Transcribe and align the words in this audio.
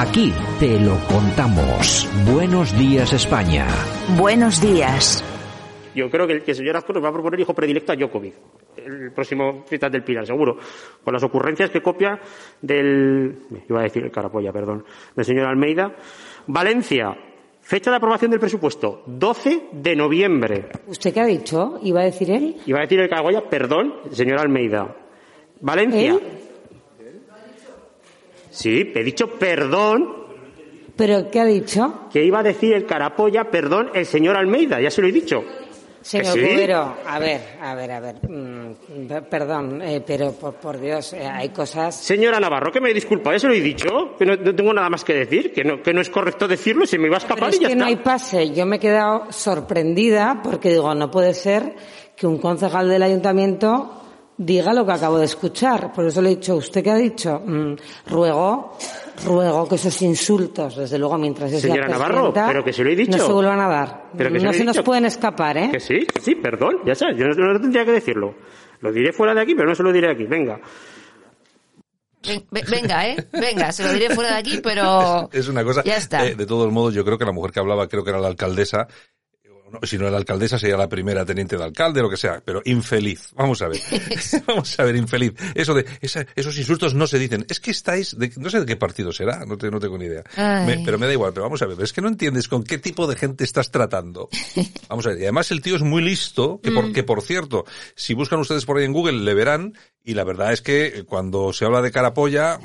Aquí 0.00 0.32
te 0.60 0.78
lo 0.78 0.94
contamos. 1.08 2.08
Buenos 2.32 2.72
días 2.78 3.12
España. 3.12 3.66
Buenos 4.16 4.60
días. 4.60 5.24
Yo 5.92 6.08
creo 6.08 6.24
que 6.24 6.34
el, 6.34 6.44
que 6.44 6.52
el 6.52 6.56
señor 6.56 6.76
Azcón 6.76 6.94
nos 6.94 7.04
va 7.04 7.08
a 7.08 7.12
proponer 7.12 7.40
hijo 7.40 7.52
predilecto 7.52 7.90
a 7.90 7.96
Djokovic, 7.96 8.34
el 8.76 9.10
próximo 9.10 9.64
Fiestas 9.66 9.90
del 9.90 10.04
Pilar, 10.04 10.24
seguro. 10.24 10.56
Con 11.02 11.12
las 11.12 11.24
ocurrencias 11.24 11.70
que 11.70 11.82
copia 11.82 12.20
del, 12.62 13.38
iba 13.68 13.80
a 13.80 13.82
decir 13.82 14.04
el 14.04 14.12
carapolla, 14.12 14.52
perdón, 14.52 14.84
del 15.16 15.24
señor 15.24 15.46
Almeida. 15.46 15.92
Valencia, 16.46 17.16
fecha 17.60 17.90
de 17.90 17.96
aprobación 17.96 18.30
del 18.30 18.38
presupuesto, 18.38 19.02
12 19.04 19.70
de 19.72 19.96
noviembre. 19.96 20.68
¿Usted 20.86 21.12
qué 21.12 21.20
ha 21.22 21.26
dicho? 21.26 21.80
¿Iba 21.82 22.02
a 22.02 22.04
decir 22.04 22.30
él? 22.30 22.54
Iba 22.66 22.78
a 22.78 22.82
decir 22.82 23.00
el 23.00 23.08
carapolla, 23.08 23.50
perdón, 23.50 23.94
el 24.08 24.14
señor 24.14 24.38
Almeida. 24.38 24.94
Valencia. 25.60 26.20
Sí, 28.58 28.92
he 28.94 29.04
dicho 29.04 29.28
perdón, 29.38 30.16
¿Pero 30.96 31.30
qué 31.30 31.40
ha 31.40 31.44
dicho? 31.44 32.08
que 32.12 32.24
iba 32.24 32.40
a 32.40 32.42
decir 32.42 32.72
el 32.74 32.84
carapolla, 32.84 33.44
perdón, 33.50 33.90
el 33.94 34.04
señor 34.04 34.36
Almeida, 34.36 34.80
ya 34.80 34.90
se 34.90 35.00
lo 35.00 35.06
he 35.08 35.12
dicho. 35.12 35.42
Señor 36.00 36.32
sí? 36.34 36.40
Cubero, 36.40 36.96
a 37.06 37.18
ver, 37.18 37.40
a 37.60 37.74
ver, 37.74 37.90
a 37.92 38.00
ver. 38.00 38.16
mm, 38.28 39.06
per- 39.06 39.28
perdón, 39.28 39.82
eh, 39.82 40.02
pero 40.04 40.32
por, 40.32 40.54
por 40.54 40.80
Dios, 40.80 41.12
eh, 41.12 41.26
hay 41.26 41.50
cosas... 41.50 41.94
Señora 41.94 42.40
Navarro, 42.40 42.72
que 42.72 42.80
me 42.80 42.94
disculpa, 42.94 43.32
ya 43.32 43.38
se 43.40 43.46
lo 43.48 43.52
he 43.52 43.60
dicho, 43.60 44.16
que 44.18 44.24
no, 44.24 44.34
no 44.36 44.54
tengo 44.54 44.72
nada 44.72 44.88
más 44.88 45.04
que 45.04 45.12
decir, 45.14 45.52
que 45.52 45.62
no, 45.64 45.82
que 45.82 45.92
no 45.92 46.00
es 46.00 46.08
correcto 46.08 46.48
decirlo, 46.48 46.86
se 46.86 46.98
me 46.98 47.08
va 47.10 47.18
a 47.18 47.20
Pero 47.20 47.28
escapar 47.34 47.50
es 47.50 47.56
y 47.56 47.60
ya 47.60 47.66
que 47.68 47.72
está. 47.74 47.84
no 47.84 47.88
hay 47.88 47.96
pase. 47.96 48.50
Yo 48.52 48.64
me 48.66 48.76
he 48.76 48.80
quedado 48.80 49.26
sorprendida 49.30 50.40
porque 50.42 50.70
digo, 50.70 50.94
no 50.94 51.10
puede 51.10 51.34
ser 51.34 51.74
que 52.16 52.26
un 52.26 52.38
concejal 52.38 52.88
del 52.88 53.02
ayuntamiento 53.02 54.02
diga 54.38 54.72
lo 54.72 54.86
que 54.86 54.92
acabo 54.92 55.18
de 55.18 55.26
escuchar. 55.26 55.92
Por 55.92 56.06
eso 56.06 56.22
le 56.22 56.30
he 56.32 56.36
dicho, 56.36 56.56
¿usted 56.56 56.82
qué 56.82 56.90
ha 56.90 56.94
dicho? 56.96 57.40
Mm, 57.44 57.74
ruego, 58.06 58.76
ruego 59.26 59.68
que 59.68 59.74
esos 59.74 60.00
insultos, 60.02 60.76
desde 60.76 60.98
luego, 60.98 61.18
mientras 61.18 61.50
yo 61.50 61.58
sea 61.58 61.70
Señora 61.72 61.88
Navarro, 61.88 62.32
pero 62.32 62.64
que 62.64 62.72
se 62.72 62.82
lo 62.84 62.90
he 62.90 62.96
dicho. 62.96 63.18
No 63.18 63.26
se 63.26 63.32
vuelvan 63.32 63.60
a 63.60 63.68
dar. 63.68 64.04
Pero 64.16 64.32
que 64.32 64.38
no 64.38 64.52
se 64.52 64.64
nos 64.64 64.80
pueden 64.80 65.04
escapar, 65.04 65.58
¿eh? 65.58 65.68
Que 65.72 65.80
sí, 65.80 66.06
que 66.06 66.20
sí, 66.20 66.34
perdón, 66.36 66.78
ya 66.86 66.92
está, 66.92 67.12
yo 67.12 67.26
no, 67.26 67.52
no 67.52 67.60
tendría 67.60 67.84
que 67.84 67.92
decirlo. 67.92 68.34
Lo 68.80 68.92
diré 68.92 69.12
fuera 69.12 69.34
de 69.34 69.40
aquí, 69.42 69.54
pero 69.54 69.68
no 69.68 69.74
se 69.74 69.82
lo 69.82 69.92
diré 69.92 70.10
aquí, 70.10 70.24
venga. 70.24 70.60
Ven- 72.26 72.44
ve- 72.50 72.64
Venga, 72.68 73.08
¿eh? 73.08 73.16
Venga, 73.32 73.72
se 73.72 73.84
lo 73.84 73.92
diré 73.92 74.10
fuera 74.14 74.30
de 74.32 74.36
aquí, 74.38 74.60
pero... 74.62 75.28
Es 75.32 75.48
una 75.48 75.62
cosa. 75.64 75.82
Ya 75.84 75.96
está. 75.96 76.26
eh, 76.26 76.34
de 76.34 76.46
todos 76.46 76.70
modos, 76.72 76.92
yo 76.94 77.04
creo 77.04 77.16
que 77.18 77.24
la 77.24 77.32
mujer 77.32 77.52
que 77.52 77.60
hablaba, 77.60 77.86
creo 77.88 78.02
que 78.04 78.10
era 78.10 78.18
la 78.20 78.28
alcaldesa. 78.28 78.86
No, 79.72 79.80
si 79.86 79.96
no 79.96 80.02
era 80.04 80.12
la 80.12 80.16
alcaldesa, 80.18 80.58
sería 80.58 80.76
la 80.76 80.88
primera 80.88 81.24
teniente 81.24 81.56
de 81.56 81.64
alcalde, 81.64 82.00
lo 82.02 82.10
que 82.10 82.16
sea, 82.16 82.42
pero 82.44 82.62
infeliz. 82.64 83.30
Vamos 83.34 83.60
a 83.62 83.68
ver. 83.68 83.80
Vamos 84.46 84.78
a 84.78 84.84
ver, 84.84 84.96
infeliz. 84.96 85.32
Eso 85.54 85.74
de, 85.74 85.84
esa- 86.00 86.26
esos 86.36 86.56
insultos 86.58 86.94
no 86.94 87.06
se 87.06 87.18
dicen. 87.18 87.44
Es 87.48 87.60
que 87.60 87.70
estáis, 87.70 88.16
de- 88.18 88.32
no 88.36 88.50
sé 88.50 88.60
de 88.60 88.66
qué 88.66 88.76
partido 88.76 89.12
será, 89.12 89.44
no, 89.46 89.56
te- 89.56 89.70
no 89.70 89.80
tengo 89.80 89.98
ni 89.98 90.06
idea. 90.06 90.24
Me- 90.36 90.82
pero 90.84 90.98
me 90.98 91.06
da 91.06 91.12
igual, 91.12 91.32
pero 91.32 91.44
vamos 91.44 91.60
a 91.62 91.66
ver, 91.66 91.80
es 91.82 91.92
que 91.92 92.00
no 92.00 92.08
entiendes 92.08 92.48
con 92.48 92.64
qué 92.64 92.78
tipo 92.78 93.06
de 93.06 93.16
gente 93.16 93.44
estás 93.44 93.70
tratando. 93.70 94.28
Vamos 94.88 95.06
a 95.06 95.10
ver, 95.10 95.18
y 95.18 95.22
además 95.22 95.50
el 95.50 95.60
tío 95.60 95.76
es 95.76 95.82
muy 95.82 96.02
listo, 96.02 96.60
que 96.62 96.70
Mm. 96.70 96.74
por, 96.74 96.92
que 96.92 97.02
por 97.02 97.22
cierto, 97.22 97.64
si 97.94 98.14
buscan 98.14 98.40
ustedes 98.40 98.64
por 98.64 98.78
ahí 98.78 98.84
en 98.84 98.92
Google, 98.92 99.18
le 99.20 99.34
verán, 99.34 99.74
y 100.04 100.14
la 100.14 100.24
verdad 100.24 100.52
es 100.52 100.62
que 100.62 101.04
cuando 101.06 101.52
se 101.52 101.64
habla 101.64 101.82
de 101.82 101.90
carapolla, 101.90 102.58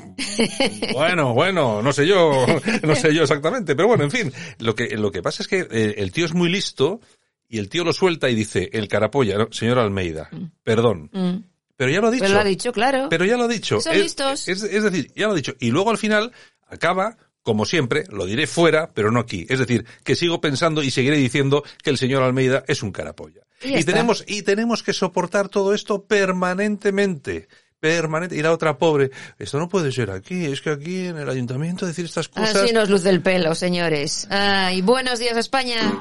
bueno, 0.92 1.34
bueno, 1.34 1.82
no 1.82 1.92
sé 1.92 2.06
yo, 2.06 2.46
no 2.82 2.94
sé 2.94 3.14
yo 3.14 3.22
exactamente, 3.22 3.76
pero 3.76 3.88
bueno, 3.88 4.04
en 4.04 4.10
fin, 4.10 4.32
lo 4.58 4.74
que, 4.74 4.96
lo 4.96 5.10
que 5.10 5.22
pasa 5.22 5.42
es 5.42 5.48
que 5.48 5.66
eh, 5.70 5.94
el 5.98 6.12
tío 6.12 6.24
es 6.24 6.34
muy 6.34 6.48
listo 6.48 7.00
y 7.48 7.58
el 7.58 7.68
tío 7.68 7.84
lo 7.84 7.92
suelta 7.92 8.30
y 8.30 8.34
dice, 8.34 8.70
el 8.72 8.88
carapolla, 8.88 9.36
¿no? 9.36 9.48
señor 9.52 9.78
Almeida, 9.78 10.30
perdón. 10.62 11.10
Mm. 11.12 11.36
Pero 11.76 11.90
ya 11.90 12.00
lo 12.00 12.06
ha 12.06 12.10
dicho. 12.10 12.24
Pero 12.24 12.34
lo 12.34 12.40
ha 12.40 12.44
dicho, 12.44 12.72
claro. 12.72 13.08
Pero 13.10 13.24
ya 13.24 13.36
lo 13.36 13.44
ha 13.44 13.48
dicho. 13.48 13.80
Son 13.80 13.94
es, 13.94 14.02
listos. 14.02 14.48
Es, 14.48 14.62
es 14.62 14.82
decir, 14.82 15.10
ya 15.16 15.26
lo 15.26 15.32
ha 15.32 15.36
dicho. 15.36 15.54
Y 15.58 15.70
luego 15.70 15.90
al 15.90 15.98
final 15.98 16.32
acaba, 16.68 17.16
como 17.44 17.66
siempre, 17.66 18.04
lo 18.10 18.24
diré 18.24 18.46
fuera, 18.46 18.90
pero 18.92 19.12
no 19.12 19.20
aquí. 19.20 19.46
Es 19.48 19.58
decir, 19.58 19.84
que 20.02 20.16
sigo 20.16 20.40
pensando 20.40 20.82
y 20.82 20.90
seguiré 20.90 21.18
diciendo 21.18 21.62
que 21.82 21.90
el 21.90 21.98
señor 21.98 22.22
Almeida 22.22 22.64
es 22.66 22.82
un 22.82 22.90
carapolla. 22.90 23.42
Y 23.62 23.84
tenemos, 23.84 24.24
y 24.26 24.42
tenemos 24.42 24.82
que 24.82 24.92
soportar 24.92 25.48
todo 25.48 25.74
esto 25.74 26.04
permanentemente. 26.04 27.48
Permanente. 27.78 28.34
Y 28.36 28.42
la 28.42 28.50
otra 28.50 28.78
pobre, 28.78 29.10
esto 29.38 29.58
no 29.58 29.68
puede 29.68 29.92
ser 29.92 30.10
aquí, 30.10 30.46
es 30.46 30.62
que 30.62 30.70
aquí 30.70 31.06
en 31.06 31.18
el 31.18 31.28
ayuntamiento 31.28 31.86
decir 31.86 32.06
estas 32.06 32.28
cosas. 32.28 32.56
Así 32.56 32.72
nos 32.72 32.88
luce 32.88 33.10
el 33.10 33.20
pelo, 33.20 33.54
señores. 33.54 34.26
Ay, 34.30 34.80
buenos 34.80 35.18
días, 35.18 35.36
España. 35.36 36.00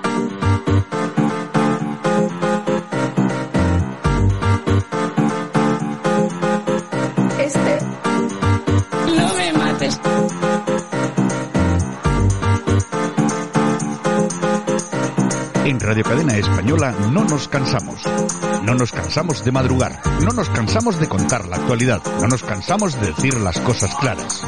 Radio 15.93 16.05
Cadena 16.05 16.35
Española 16.35 16.91
no 17.11 17.23
nos 17.23 17.47
cansamos. 17.47 18.01
No 18.63 18.73
nos 18.73 18.91
cansamos 18.91 19.45
de 19.45 19.51
madrugar. 19.51 20.01
No 20.21 20.31
nos 20.31 20.49
cansamos 20.49 20.99
de 20.99 21.07
contar 21.07 21.47
la 21.47 21.57
actualidad. 21.57 22.01
No 22.19 22.27
nos 22.29 22.41
cansamos 22.41 22.99
de 22.99 23.11
decir 23.11 23.39
las 23.39 23.59
cosas 23.59 23.93
claras. 23.97 24.41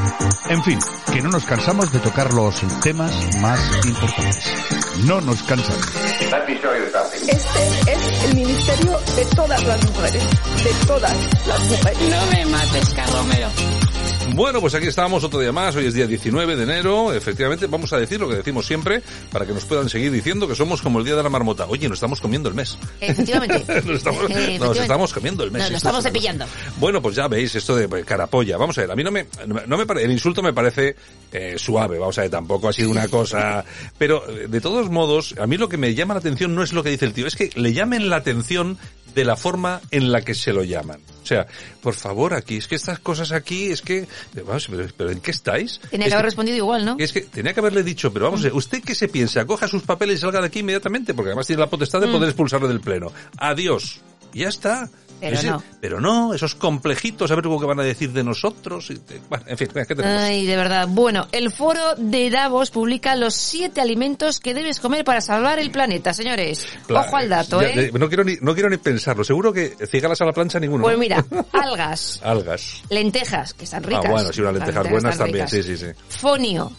En 0.50 0.64
fin, 0.64 0.80
que 1.14 1.22
no 1.22 1.30
nos 1.30 1.46
cansamos 1.46 1.92
de 1.92 2.00
tocar 2.00 2.34
los 2.34 2.60
temas 2.82 3.12
más 3.42 3.60
importantes. 3.86 4.52
No 5.04 5.22
nos 5.22 5.44
cansamos. 5.44 5.86
Este 7.28 7.92
es 7.92 8.24
el 8.24 8.36
ministerio 8.38 8.98
de 9.16 9.26
todas 9.36 9.64
las 9.66 9.86
mujeres. 9.86 10.24
De 10.64 10.88
todas 10.88 11.16
las 11.46 11.60
mujeres. 11.70 12.10
No 12.10 12.26
me 12.32 12.46
mates, 12.48 12.90
Carromero. 12.96 13.85
Bueno, 14.36 14.60
pues 14.60 14.76
aquí 14.76 14.88
estamos 14.88 15.24
otro 15.24 15.40
día 15.40 15.54
más. 15.54 15.78
Hoy 15.78 15.86
es 15.86 15.94
día 15.94 16.06
19 16.06 16.58
de 16.58 16.64
enero. 16.64 17.14
Efectivamente, 17.14 17.68
vamos 17.68 17.94
a 17.94 17.98
decir 17.98 18.20
lo 18.20 18.28
que 18.28 18.36
decimos 18.36 18.66
siempre 18.66 19.02
para 19.32 19.46
que 19.46 19.54
nos 19.54 19.64
puedan 19.64 19.88
seguir 19.90 20.12
diciendo 20.12 20.46
que 20.46 20.56
somos 20.56 20.82
como 20.82 21.00
el 21.00 21.06
día 21.06 21.16
de 21.16 21.24
la 21.24 21.30
marmota. 21.30 21.66
Oye, 21.68 21.88
nos 21.88 21.96
estamos 21.98 22.20
comiendo 22.20 22.50
el 22.50 22.56
mes. 22.56 22.78
Efectivamente. 23.00 23.60
nos, 23.86 23.96
estamos, 23.98 24.24
nos 24.24 24.32
efectivamente. 24.32 24.82
estamos 24.82 25.14
comiendo 25.14 25.44
el 25.46 25.52
mes. 25.52 25.62
Nos 25.64 25.72
estamos 25.72 26.04
cepillando. 26.04 26.46
Bueno, 26.78 27.02
pues 27.02 27.16
ya 27.16 27.30
veis 27.30 27.56
esto 27.56 27.78
de 27.78 28.04
carapolla. 28.04 28.58
Vamos 28.58 28.78
a 28.78 28.82
ver, 28.82 28.92
a 28.92 28.96
mí 28.96 29.06
no 29.06 29.12
me, 29.12 29.26
no 29.48 29.78
me 29.78 29.86
pare- 29.86 30.04
el 30.04 30.12
insulto 30.12 30.44
me 30.44 30.52
parece 30.52 30.98
eh, 31.32 31.56
suave, 31.58 31.98
vamos 31.98 32.18
a 32.18 32.22
ver, 32.24 32.32
tampoco 32.32 32.68
ha 32.68 32.74
sido 32.74 32.90
una 32.90 33.08
cosa, 33.08 33.64
pero 33.98 34.30
eh, 34.30 34.48
de 34.50 34.60
todos 34.60 34.90
modos, 34.90 35.36
a 35.40 35.48
mí 35.48 35.56
lo 35.58 35.70
que 35.70 35.78
me 35.78 35.96
llama 35.96 36.14
la 36.14 36.20
atención 36.20 36.54
no 36.56 36.62
es 36.62 36.74
lo 36.74 36.84
que 36.84 36.90
dice 36.90 37.06
el 37.06 37.14
tío, 37.14 37.26
es 37.26 37.38
que 37.38 37.52
le 37.56 37.72
llamen 37.72 38.10
la 38.10 38.18
atención 38.18 38.78
de 39.16 39.26
la 39.26 39.36
forma 39.36 39.82
en 39.92 40.12
la 40.12 40.22
que 40.22 40.36
se 40.36 40.54
lo 40.54 40.64
llaman. 40.64 41.00
O 41.24 41.26
sea, 41.26 41.48
por 41.82 41.96
favor, 41.96 42.34
aquí, 42.36 42.58
es 42.58 42.68
que 42.68 42.76
estas 42.76 43.00
cosas 43.00 43.32
aquí, 43.32 43.72
es 43.72 43.82
que, 43.82 44.08
vamos, 44.46 44.68
pero, 44.70 44.88
pero 44.96 45.10
¿en 45.10 45.22
qué 45.22 45.32
estáis? 45.32 45.80
Tenía 45.90 46.06
Es 46.06 46.12
que 46.12 46.16
haber 46.16 46.26
respondido 46.26 46.58
igual, 46.58 46.86
¿no? 46.86 46.96
es 47.00 47.12
que 47.12 47.22
tenía 47.22 47.54
que 47.54 47.60
haberle 47.62 47.82
dicho, 47.82 48.14
pero 48.14 48.26
vamos 48.26 48.44
ver, 48.44 48.54
¿usted 48.54 48.84
qué 48.84 48.94
se 48.94 49.08
piensa? 49.08 49.44
Coja 49.46 49.68
sus 49.68 49.82
papeles 49.82 50.20
y 50.20 50.22
salga 50.22 50.40
de 50.42 50.48
aquí 50.48 50.60
inmediatamente, 50.60 51.14
porque 51.16 51.30
además 51.30 51.48
tiene 51.48 51.62
la 51.62 51.70
potestad 51.70 52.00
de 52.02 52.08
Mm. 52.08 52.12
poder 52.12 52.30
expulsarle 52.30 52.68
del 52.68 52.82
pleno. 52.82 53.12
Adiós. 53.38 54.02
Ya 54.36 54.50
está. 54.50 54.90
Pero 55.22 55.38
Ese- 55.38 55.50
no. 55.50 55.64
Pero 55.80 56.02
no, 56.02 56.34
esos 56.34 56.56
complejitos, 56.56 57.32
a 57.32 57.36
ver 57.36 57.44
que 57.46 57.50
van 57.66 57.80
a 57.80 57.84
decir 57.84 58.12
de 58.12 58.22
nosotros. 58.22 58.90
y 58.92 58.96
te- 59.00 59.22
bueno, 59.30 59.46
en 59.48 59.58
fin, 59.58 59.70
¿qué 59.74 59.96
tenemos? 59.96 60.22
Ay, 60.22 60.46
de 60.46 60.58
verdad. 60.58 60.88
Bueno, 60.90 61.28
el 61.32 61.52
foro 61.54 61.96
de 61.96 62.30
Davos 62.30 62.70
publica 62.70 63.16
los 63.16 63.34
siete 63.34 63.80
alimentos 63.80 64.42
que 64.42 64.54
debes 64.54 64.82
comer 64.82 65.06
para 65.06 65.22
salvar 65.22 65.58
el 65.60 65.72
planeta, 65.72 66.14
señores. 66.14 66.66
Ojo 66.90 67.16
al 67.16 67.30
dato, 67.30 67.62
ya, 67.62 67.70
¿eh? 67.70 67.92
no, 67.94 68.10
quiero 68.10 68.26
ni, 68.26 68.36
no 68.42 68.54
quiero 68.54 68.70
ni 68.70 68.76
pensarlo. 68.76 69.24
Seguro 69.24 69.54
que 69.54 69.74
cigalas 69.90 70.20
a 70.20 70.26
la 70.26 70.34
plancha 70.34 70.60
ninguno. 70.60 70.84
Pues 70.84 70.98
mira, 70.98 71.26
algas, 71.54 72.20
Algas. 72.22 72.84
lentejas, 72.90 73.54
que 73.54 73.64
están 73.64 73.84
ricas. 73.84 74.04
Ah, 74.06 74.12
bueno, 74.12 74.34
sí, 74.34 74.42
unas 74.42 74.54
Las 74.56 74.68
lentejas 74.68 74.92
buenas 74.92 75.18
también, 75.18 75.48
ricas. 75.48 75.66
sí, 75.66 75.78
sí, 75.78 75.78
sí. 75.78 75.86
Fonio, 76.10 76.72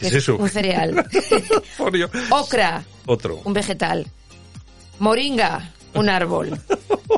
¿Qué 0.00 0.08
es 0.08 0.14
eso? 0.14 0.36
un 0.36 0.48
cereal. 0.50 1.06
Folio. 1.76 2.10
Ocra, 2.30 2.84
Otro. 3.06 3.40
un 3.44 3.52
vegetal. 3.52 4.06
Moringa, 4.98 5.72
un 5.94 6.08
árbol. 6.08 6.58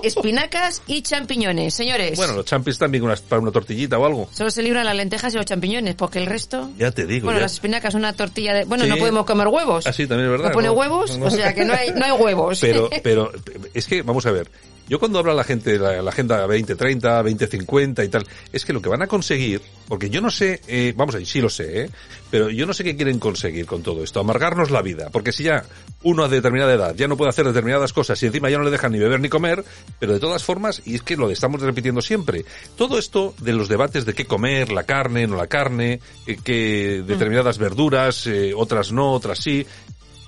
Espinacas 0.03 0.83
y 0.87 1.03
champiñones, 1.03 1.75
señores. 1.75 2.17
Bueno, 2.17 2.35
los 2.35 2.45
champis 2.45 2.79
también 2.79 3.05
unas, 3.05 3.21
para 3.21 3.41
una 3.41 3.51
tortillita 3.51 3.99
o 3.99 4.07
algo. 4.07 4.29
Solo 4.33 4.51
se 4.51 4.63
libran 4.63 4.85
las 4.85 4.97
lentejas 4.97 5.33
y 5.35 5.37
los 5.37 5.47
champiñones, 5.47 5.95
porque 5.95 6.19
el 6.19 6.27
resto... 6.27 6.71
Ya 6.79 6.91
te 6.91 7.07
digo. 7.07 7.25
Bueno, 7.27 7.39
ya. 7.39 7.43
las 7.45 7.55
espinacas, 7.55 7.95
una 7.95 8.13
tortilla 8.13 8.55
de... 8.55 8.65
Bueno, 8.65 8.85
Sí. 8.85 8.91
no 8.91 8.97
podemos 8.97 9.27
comer 9.27 9.49
huevos. 9.49 9.87
Ah, 9.87 9.93
sí, 9.93 10.07
también 10.07 10.27
es 10.27 10.31
verdad. 10.33 10.49
No 10.49 10.53
pone 10.55 10.69
¿no? 10.69 10.75
huevos, 10.75 11.19
No. 11.19 11.27
o 11.27 11.31
sea 11.31 11.55
que 11.55 11.65
no 11.65 11.73
hay, 11.75 11.91
no 11.93 12.05
hay 12.05 12.13
huevos. 12.13 12.59
Pero, 12.61 12.89
pero, 13.03 13.33
es 13.75 13.87
que, 13.87 14.03
vamos 14.03 14.25
a 14.27 14.31
ver, 14.31 14.51
Yo 14.89 14.99
cuando 14.99 15.19
habla 15.19 15.35
la 15.35 15.45
gente 15.45 15.73
de 15.73 15.79
la, 15.79 16.03
la 16.03 16.11
Agenda 16.11 16.41
2030, 16.47 17.23
2050 17.23 18.05
y 18.05 18.09
tal, 18.09 18.27
es 18.53 18.65
que 18.65 18.73
lo 18.73 18.81
que 18.81 18.89
van 18.89 19.03
a 19.03 19.07
conseguir, 19.07 19.61
porque 19.87 20.09
yo 20.09 20.21
no 20.21 20.31
sé, 20.31 20.61
eh, 20.67 20.95
vamos 20.97 21.15
a 21.15 21.25
sí 21.25 21.41
lo 21.41 21.51
sé, 21.51 21.83
¿eh? 21.83 21.91
pero 22.31 22.49
yo 22.49 22.67
no 22.67 22.73
sé 22.73 22.85
qué 22.85 22.97
quieren 22.97 23.19
conseguir 23.19 23.67
con 23.67 23.83
todo 23.83 24.03
esto, 24.03 24.21
amargarnos 24.21 24.71
la 24.71 24.83
vida, 24.83 25.11
porque 25.11 25.33
si 25.33 25.45
ya 25.45 25.65
uno 26.03 26.25
a 26.25 26.29
determinada 26.29 26.73
edad 26.73 26.95
ya 26.95 27.09
no 27.09 27.17
puede 27.17 27.31
hacer 27.31 27.45
determinadas 27.45 27.93
cosas 27.93 28.23
y 28.23 28.27
encima 28.27 28.49
ya 28.49 28.59
no 28.59 28.65
le 28.65 28.71
dejan 28.71 28.93
ni 28.93 28.99
beber 28.99 29.21
ni 29.21 29.29
comer, 29.29 29.65
pero 29.99 30.15
de 30.15 30.21
todas 30.21 30.43
formas, 30.43 30.83
y 30.85 30.95
es 30.95 31.03
que 31.03 31.17
lo 31.17 31.31
estamos 31.31 31.61
repitiendo 31.61 32.01
siempre, 32.01 32.45
todo 32.77 32.99
esto 32.99 33.35
de 33.41 33.53
los 33.53 33.69
debates 33.69 34.07
de 34.07 34.15
qué 34.15 34.25
comer, 34.25 34.73
la 34.73 34.85
carne, 34.85 35.27
no 35.27 35.37
la 35.37 35.49
carne, 35.49 36.01
eh, 36.27 36.39
que 36.43 37.03
determinadas 37.07 37.59
verduras, 37.59 38.27
eh, 38.27 38.53
otras 38.55 38.93
no, 38.93 39.13
otras 39.13 39.39
sí, 39.39 39.67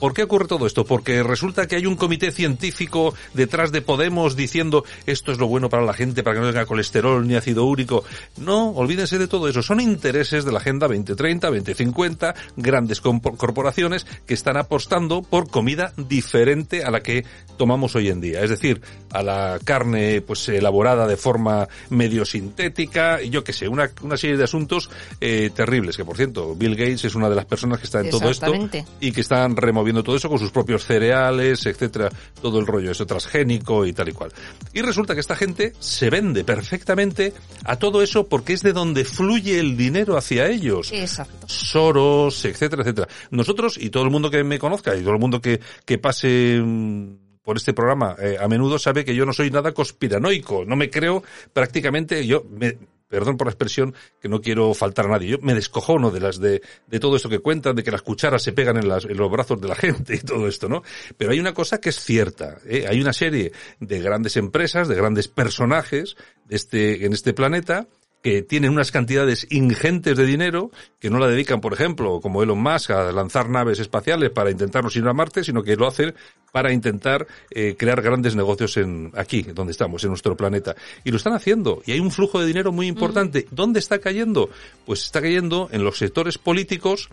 ¿Por 0.00 0.14
qué 0.14 0.22
ocurre 0.22 0.48
todo 0.48 0.66
esto? 0.66 0.86
Porque 0.86 1.22
resulta 1.22 1.68
que 1.68 1.76
hay 1.76 1.84
un 1.84 1.94
comité 1.94 2.32
científico 2.32 3.14
detrás 3.34 3.70
de 3.70 3.82
Podemos 3.82 4.34
diciendo 4.34 4.82
esto 5.04 5.30
es 5.30 5.38
lo 5.38 5.46
bueno 5.46 5.68
para 5.68 5.84
la 5.84 5.92
gente, 5.92 6.22
para 6.22 6.36
que 6.36 6.40
no 6.40 6.50
tenga 6.50 6.64
colesterol 6.64 7.26
ni 7.26 7.34
ácido 7.34 7.66
úrico. 7.66 8.02
No, 8.38 8.70
olvídense 8.70 9.18
de 9.18 9.28
todo 9.28 9.46
eso. 9.46 9.62
Son 9.62 9.78
intereses 9.78 10.46
de 10.46 10.52
la 10.52 10.58
Agenda 10.58 10.88
2030, 10.88 11.48
2050, 11.48 12.34
grandes 12.56 13.02
corporaciones 13.02 14.06
que 14.26 14.32
están 14.32 14.56
apostando 14.56 15.20
por 15.20 15.50
comida 15.50 15.92
diferente 15.98 16.82
a 16.82 16.90
la 16.90 17.02
que 17.02 17.26
tomamos 17.58 17.94
hoy 17.94 18.08
en 18.08 18.22
día. 18.22 18.40
Es 18.40 18.48
decir, 18.48 18.80
a 19.10 19.22
la 19.22 19.58
carne 19.62 20.20
pues 20.22 20.48
elaborada 20.48 21.06
de 21.06 21.16
forma 21.16 21.68
medio 21.90 22.24
sintética, 22.24 23.22
y 23.22 23.30
yo 23.30 23.44
qué 23.44 23.52
sé, 23.52 23.68
una, 23.68 23.90
una 24.02 24.16
serie 24.16 24.36
de 24.36 24.44
asuntos 24.44 24.90
eh, 25.20 25.50
terribles. 25.54 25.96
Que 25.96 26.04
por 26.04 26.16
cierto, 26.16 26.54
Bill 26.54 26.76
Gates 26.76 27.04
es 27.04 27.14
una 27.14 27.28
de 27.28 27.36
las 27.36 27.44
personas 27.44 27.78
que 27.78 27.84
está 27.84 28.00
en 28.00 28.10
todo 28.10 28.30
esto 28.30 28.52
y 29.00 29.12
que 29.12 29.20
están 29.20 29.56
removiendo 29.56 30.02
todo 30.02 30.16
eso 30.16 30.28
con 30.28 30.38
sus 30.38 30.50
propios 30.50 30.84
cereales, 30.84 31.66
etcétera, 31.66 32.10
todo 32.40 32.58
el 32.58 32.66
rollo 32.66 32.90
eso 32.90 33.06
transgénico 33.06 33.86
y 33.86 33.92
tal 33.92 34.08
y 34.08 34.12
cual. 34.12 34.32
Y 34.72 34.82
resulta 34.82 35.14
que 35.14 35.20
esta 35.20 35.36
gente 35.36 35.72
se 35.78 36.10
vende 36.10 36.44
perfectamente 36.44 37.32
a 37.64 37.76
todo 37.76 38.02
eso 38.02 38.26
porque 38.28 38.52
es 38.52 38.62
de 38.62 38.72
donde 38.72 39.04
fluye 39.04 39.58
el 39.58 39.76
dinero 39.76 40.16
hacia 40.16 40.46
ellos. 40.48 40.92
Exacto. 40.92 41.46
Soros, 41.46 42.44
etcétera, 42.44 42.82
etcétera. 42.82 43.08
Nosotros 43.30 43.78
y 43.78 43.90
todo 43.90 44.04
el 44.04 44.10
mundo 44.10 44.30
que 44.30 44.44
me 44.44 44.58
conozca 44.58 44.94
y 44.96 45.00
todo 45.00 45.12
el 45.12 45.20
mundo 45.20 45.40
que, 45.40 45.60
que 45.84 45.98
pase 45.98 46.60
mm, 46.62 47.29
por 47.42 47.56
este 47.56 47.72
programa 47.72 48.16
eh, 48.18 48.36
a 48.40 48.48
menudo 48.48 48.78
sabe 48.78 49.04
que 49.04 49.14
yo 49.14 49.26
no 49.26 49.32
soy 49.32 49.50
nada 49.50 49.72
conspiranoico, 49.72 50.64
no 50.64 50.76
me 50.76 50.90
creo 50.90 51.22
prácticamente, 51.52 52.26
yo 52.26 52.44
me, 52.50 52.76
perdón 53.10 53.36
por 53.36 53.48
la 53.48 53.50
expresión, 53.50 53.92
que 54.20 54.28
no 54.28 54.40
quiero 54.40 54.72
faltar 54.72 55.06
a 55.06 55.08
nadie. 55.10 55.30
Yo 55.30 55.38
me 55.42 55.52
descojono 55.52 56.10
de 56.10 56.20
las 56.20 56.38
de, 56.38 56.62
de 56.86 57.00
todo 57.00 57.16
esto 57.16 57.28
que 57.28 57.40
cuentan, 57.40 57.74
de 57.74 57.82
que 57.82 57.90
las 57.90 58.02
cucharas 58.02 58.40
se 58.40 58.52
pegan 58.52 58.76
en, 58.76 58.88
las, 58.88 59.04
en 59.04 59.16
los 59.16 59.30
brazos 59.30 59.60
de 59.60 59.68
la 59.68 59.74
gente 59.76 60.14
y 60.14 60.20
todo 60.20 60.46
esto, 60.46 60.68
¿no? 60.68 60.82
Pero 61.18 61.32
hay 61.32 61.40
una 61.40 61.52
cosa 61.52 61.80
que 61.80 61.88
es 61.90 62.00
cierta. 62.00 62.58
¿eh? 62.64 62.86
Hay 62.88 63.00
una 63.00 63.12
serie 63.12 63.52
de 63.80 64.00
grandes 64.00 64.36
empresas, 64.36 64.86
de 64.86 64.94
grandes 64.94 65.26
personajes 65.26 66.16
de 66.44 66.56
este, 66.56 67.04
en 67.04 67.12
este 67.12 67.34
planeta, 67.34 67.88
que 68.22 68.42
tienen 68.42 68.72
unas 68.72 68.90
cantidades 68.90 69.46
ingentes 69.50 70.16
de 70.16 70.26
dinero, 70.26 70.70
que 70.98 71.08
no 71.08 71.18
la 71.18 71.26
dedican, 71.26 71.60
por 71.60 71.72
ejemplo, 71.72 72.20
como 72.20 72.42
Elon 72.42 72.62
Musk, 72.62 72.90
a 72.90 73.12
lanzar 73.12 73.48
naves 73.48 73.78
espaciales 73.78 74.30
para 74.30 74.50
intentarnos 74.50 74.94
ir 74.96 75.06
a 75.06 75.14
Marte, 75.14 75.42
sino 75.42 75.62
que 75.62 75.76
lo 75.76 75.86
hacen 75.86 76.14
para 76.52 76.72
intentar 76.72 77.26
eh, 77.50 77.76
crear 77.78 78.02
grandes 78.02 78.36
negocios 78.36 78.76
en 78.76 79.12
aquí, 79.14 79.42
donde 79.42 79.72
estamos, 79.72 80.02
en 80.04 80.10
nuestro 80.10 80.36
planeta. 80.36 80.76
Y 81.04 81.10
lo 81.10 81.16
están 81.16 81.32
haciendo. 81.32 81.82
Y 81.86 81.92
hay 81.92 82.00
un 82.00 82.10
flujo 82.10 82.40
de 82.40 82.46
dinero 82.46 82.72
muy 82.72 82.88
importante. 82.88 83.46
¿Dónde 83.50 83.78
está 83.78 83.98
cayendo? 83.98 84.50
Pues 84.84 85.02
está 85.04 85.22
cayendo 85.22 85.68
en 85.72 85.84
los 85.84 85.96
sectores 85.96 86.36
políticos 86.36 87.08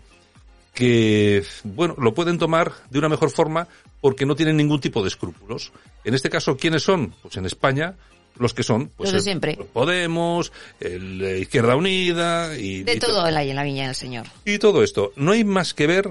que, 0.74 1.44
bueno, 1.64 1.94
lo 1.98 2.14
pueden 2.14 2.38
tomar 2.38 2.72
de 2.90 2.98
una 2.98 3.08
mejor 3.08 3.30
forma 3.30 3.66
porque 4.00 4.26
no 4.26 4.36
tienen 4.36 4.56
ningún 4.56 4.80
tipo 4.80 5.02
de 5.02 5.08
escrúpulos. 5.08 5.72
En 6.04 6.14
este 6.14 6.30
caso, 6.30 6.56
¿quiénes 6.56 6.82
son? 6.82 7.14
Pues 7.22 7.36
en 7.36 7.46
España, 7.46 7.96
los 8.38 8.54
que 8.54 8.62
son 8.62 8.90
pues 8.96 9.12
de 9.12 9.20
siempre. 9.20 9.58
Podemos, 9.72 10.52
el, 10.80 11.22
Izquierda 11.40 11.76
Unida 11.76 12.56
y 12.56 12.82
de 12.82 12.94
y 12.94 12.98
todo 12.98 13.22
hay 13.22 13.50
en 13.50 13.56
la 13.56 13.62
viña 13.62 13.86
del 13.86 13.94
señor. 13.94 14.26
Y 14.44 14.58
todo 14.58 14.82
esto, 14.82 15.12
no 15.16 15.32
hay 15.32 15.44
más 15.44 15.74
que 15.74 15.86
ver 15.86 16.10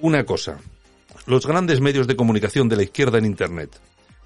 una 0.00 0.24
cosa. 0.24 0.58
Los 1.26 1.46
grandes 1.46 1.80
medios 1.80 2.06
de 2.06 2.16
comunicación 2.16 2.68
de 2.68 2.76
la 2.76 2.82
izquierda 2.82 3.18
en 3.18 3.26
internet. 3.26 3.70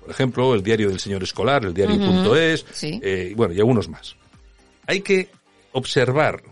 Por 0.01 0.11
ejemplo, 0.11 0.55
el 0.55 0.63
diario 0.63 0.89
del 0.89 1.01
señor 1.01 1.23
escolar, 1.23 1.65
el 1.65 1.75
diario.es, 1.75 2.65
sí. 2.73 3.01
eh, 3.03 3.33
bueno, 3.37 3.55
y 3.55 3.59
algunos 3.59 3.89
más. 3.89 4.17
Hay 4.87 5.01
que 5.01 5.29
observar 5.73 6.43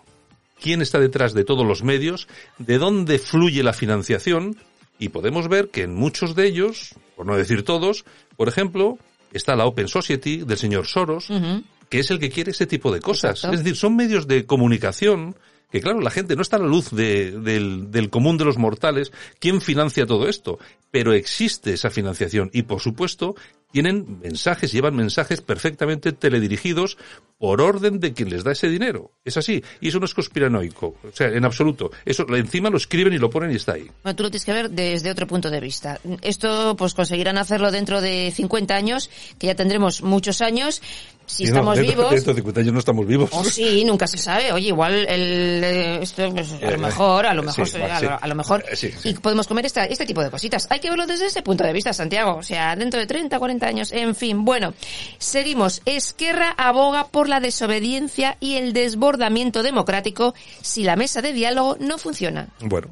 quién 0.61 0.83
está 0.83 0.99
detrás 0.99 1.35
de 1.35 1.45
todos 1.45 1.67
los 1.67 1.83
medios, 1.83 2.27
de 2.59 2.79
dónde 2.79 3.19
fluye 3.19 3.63
la 3.63 3.73
financiación, 3.73 4.57
y 4.99 5.09
podemos 5.09 5.49
ver 5.49 5.69
que 5.69 5.83
en 5.83 5.95
muchos 5.95 6.35
de 6.35 6.47
ellos, 6.47 6.95
por 7.17 7.27
no 7.27 7.37
decir 7.37 7.65
todos, 7.65 8.05
por 8.37 8.49
ejemplo, 8.49 8.99
está 9.35 9.55
la 9.57 9.67
Open 9.67 9.89
Society 9.89 10.39
del 10.39 10.57
señor 10.57 10.87
Soros, 10.87 11.29
uh 11.29 11.35
-huh. 11.35 11.65
que 11.91 11.99
es 11.99 12.11
el 12.11 12.19
que 12.19 12.31
quiere 12.31 12.53
ese 12.53 12.67
tipo 12.67 12.93
de 12.93 13.01
cosas. 13.01 13.37
Exacto. 13.39 13.55
Es 13.57 13.65
decir, 13.65 13.77
son 13.77 13.97
medios 13.97 14.27
de 14.27 14.47
comunicación 14.47 15.37
que 15.71 15.81
claro, 15.81 16.01
la 16.01 16.11
gente 16.11 16.37
no 16.37 16.43
está 16.43 16.55
a 16.55 16.61
la 16.61 16.69
luz 16.69 16.91
de, 16.93 17.33
del, 17.33 17.91
del 17.91 18.09
común 18.09 18.39
de 18.39 18.45
los 18.45 18.59
mortales 18.59 19.11
quién 19.41 19.61
financia 19.61 20.07
todo 20.07 20.29
esto, 20.29 20.61
pero 20.93 21.13
existe 21.13 21.73
esa 21.73 21.91
financiación 21.91 22.49
y 22.53 22.63
por 22.63 22.81
supuesto 22.81 23.35
tienen 23.75 24.21
mensajes, 24.23 24.71
llevan 24.71 24.95
mensajes 24.95 25.41
perfectamente 25.41 26.13
teledirigidos 26.13 26.97
por 27.39 27.61
orden 27.61 27.99
de 27.99 28.13
quien 28.13 28.31
les 28.31 28.45
da 28.45 28.53
ese 28.53 28.69
dinero. 28.69 29.11
Es 29.25 29.37
así. 29.37 29.65
Y 29.81 29.89
eso 29.89 29.99
no 29.99 30.05
es 30.05 30.15
conspiranoico. 30.15 30.95
O 31.03 31.11
sea, 31.13 31.27
en 31.27 31.45
absoluto. 31.45 31.91
Eso 32.05 32.25
encima 32.37 32.71
lo 32.71 32.77
escriben 32.77 33.13
y 33.13 33.19
lo 33.19 33.29
ponen 33.31 33.51
y 33.51 33.57
está 33.57 33.73
ahí. 33.73 33.91
Bueno, 34.05 34.15
tú 34.15 34.23
lo 34.23 34.31
tienes 34.31 34.45
que 34.45 34.53
ver 34.53 34.71
desde 34.71 35.11
otro 35.11 35.27
punto 35.27 35.51
de 35.51 35.59
vista. 35.59 35.99
Esto, 36.23 36.77
pues 36.77 36.95
conseguirán 36.95 37.37
hacerlo 37.37 37.73
dentro 37.73 38.01
de 38.01 38.33
50 38.33 38.77
años, 38.77 39.11
que 39.41 39.49
ya 39.49 39.57
tendremos 39.57 40.03
muchos 40.03 40.41
años. 40.41 40.81
Si 41.27 41.37
Sí, 41.39 41.45
estamos 41.45 41.77
no, 41.77 41.83
dentro, 41.83 41.97
vivos. 42.03 42.15
Dentro 42.15 42.33
de 42.35 42.37
50 42.41 42.61
años 42.61 42.73
no 42.75 42.79
estamos 42.79 43.07
vivos. 43.07 43.31
Oh, 43.33 43.43
sí, 43.45 43.83
nunca 43.85 44.07
se 44.07 44.19
sabe. 44.19 44.53
Oye, 44.53 44.69
igual 44.69 44.93
el, 45.09 45.65
eh, 45.65 45.99
esto, 46.03 46.31
pues, 46.31 46.53
a 46.53 46.61
lo 46.61 46.71
Eh, 46.71 46.77
mejor, 46.77 47.27
a 47.27 47.33
lo 47.35 47.41
sí, 47.43 47.47
mejor, 47.47 47.69
sí, 47.69 47.77
a, 47.79 48.01
lo, 48.01 48.23
a 48.23 48.29
lo 48.29 48.35
mejor, 48.35 48.65
Eh, 48.71 48.77
sí, 48.77 48.91
sí. 48.93 49.09
y 49.09 49.15
podemos 49.15 49.49
comer 49.49 49.65
esta, 49.67 49.85
este 49.87 50.05
tipo 50.07 50.23
de 50.23 50.31
cositas. 50.31 50.67
Hay 50.71 50.81
que 50.81 50.91
verlo 50.91 51.07
desde 51.07 51.27
ese 51.27 51.43
punto 51.43 51.65
de 51.65 51.73
vista, 51.73 51.93
Santiago. 51.95 52.37
O 52.37 52.43
sea, 52.43 52.77
dentro 52.77 53.01
de 53.01 53.07
30, 53.07 53.39
40 53.39 53.64
años, 53.65 53.93
en 53.93 54.15
fin. 54.15 54.45
Bueno, 54.45 54.75
seguimos. 55.19 55.83
Esquerra 55.85 56.55
aboga 56.57 57.09
por 57.09 57.29
la 57.29 57.41
desobediencia 57.41 58.37
y 58.41 58.55
el 58.57 58.73
desbordamiento 58.73 59.63
democrático 59.63 60.35
si 60.63 60.85
la 60.85 60.97
mesa 60.97 61.23
de 61.23 61.33
diálogo 61.33 61.77
no 61.81 61.99
funciona. 61.99 62.49
Bueno. 62.61 62.89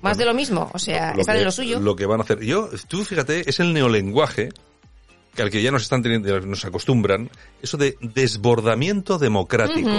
Más 0.00 0.18
de 0.18 0.24
lo 0.24 0.34
mismo. 0.34 0.70
O 0.74 0.78
sea, 0.78 1.14
lo 1.14 1.20
están 1.20 1.36
que, 1.36 1.40
en 1.40 1.44
lo 1.46 1.52
suyo. 1.52 1.80
Lo 1.80 1.96
que 1.96 2.06
van 2.06 2.20
a 2.20 2.24
hacer. 2.24 2.40
Yo, 2.44 2.68
tú 2.88 3.04
fíjate, 3.04 3.48
es 3.48 3.60
el 3.60 3.72
neolenguaje 3.72 4.50
que 5.34 5.42
al 5.42 5.50
que 5.50 5.62
ya 5.62 5.70
nos 5.70 5.82
están 5.82 6.02
teniendo, 6.02 6.40
nos 6.40 6.64
acostumbran, 6.64 7.30
eso 7.62 7.76
de 7.76 7.96
desbordamiento 8.00 9.18
democrático. 9.18 9.90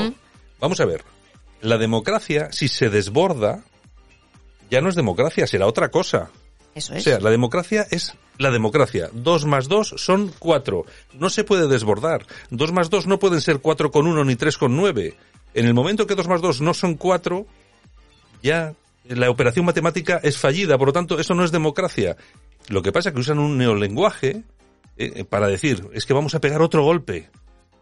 Vamos 0.59 0.79
a 0.79 0.85
ver, 0.85 1.03
la 1.61 1.77
democracia, 1.77 2.49
si 2.51 2.67
se 2.67 2.89
desborda, 2.89 3.63
ya 4.71 4.81
no 4.81 4.89
es 4.89 4.95
democracia, 4.95 5.45
será 5.47 5.67
otra 5.67 5.89
cosa. 5.89 6.29
Eso 6.73 6.93
O 6.93 6.97
es. 6.97 7.03
sea, 7.03 7.19
la 7.19 7.29
democracia 7.29 7.85
es 7.91 8.13
la 8.37 8.51
democracia. 8.51 9.09
Dos 9.13 9.45
más 9.45 9.67
dos 9.67 9.93
son 9.97 10.31
cuatro. 10.39 10.85
No 11.13 11.29
se 11.29 11.43
puede 11.43 11.67
desbordar. 11.67 12.25
Dos 12.49 12.71
más 12.71 12.89
dos 12.89 13.07
no 13.07 13.19
pueden 13.19 13.41
ser 13.41 13.59
cuatro 13.59 13.91
con 13.91 14.07
uno 14.07 14.23
ni 14.23 14.35
tres 14.35 14.57
con 14.57 14.75
nueve. 14.75 15.15
En 15.53 15.65
el 15.65 15.73
momento 15.73 16.05
que 16.07 16.15
dos 16.15 16.27
más 16.27 16.41
dos 16.41 16.61
no 16.61 16.73
son 16.73 16.95
cuatro, 16.95 17.45
ya 18.43 18.73
la 19.05 19.29
operación 19.29 19.65
matemática 19.65 20.19
es 20.23 20.37
fallida. 20.37 20.77
Por 20.77 20.87
lo 20.89 20.93
tanto, 20.93 21.19
eso 21.19 21.33
no 21.33 21.43
es 21.43 21.51
democracia. 21.51 22.15
Lo 22.67 22.81
que 22.81 22.91
pasa 22.91 23.09
es 23.09 23.15
que 23.15 23.21
usan 23.21 23.39
un 23.39 23.57
neolenguaje 23.57 24.43
eh, 24.97 25.23
para 25.23 25.47
decir, 25.47 25.87
es 25.93 26.05
que 26.05 26.13
vamos 26.13 26.35
a 26.35 26.39
pegar 26.41 26.61
otro 26.61 26.83
golpe. 26.83 27.29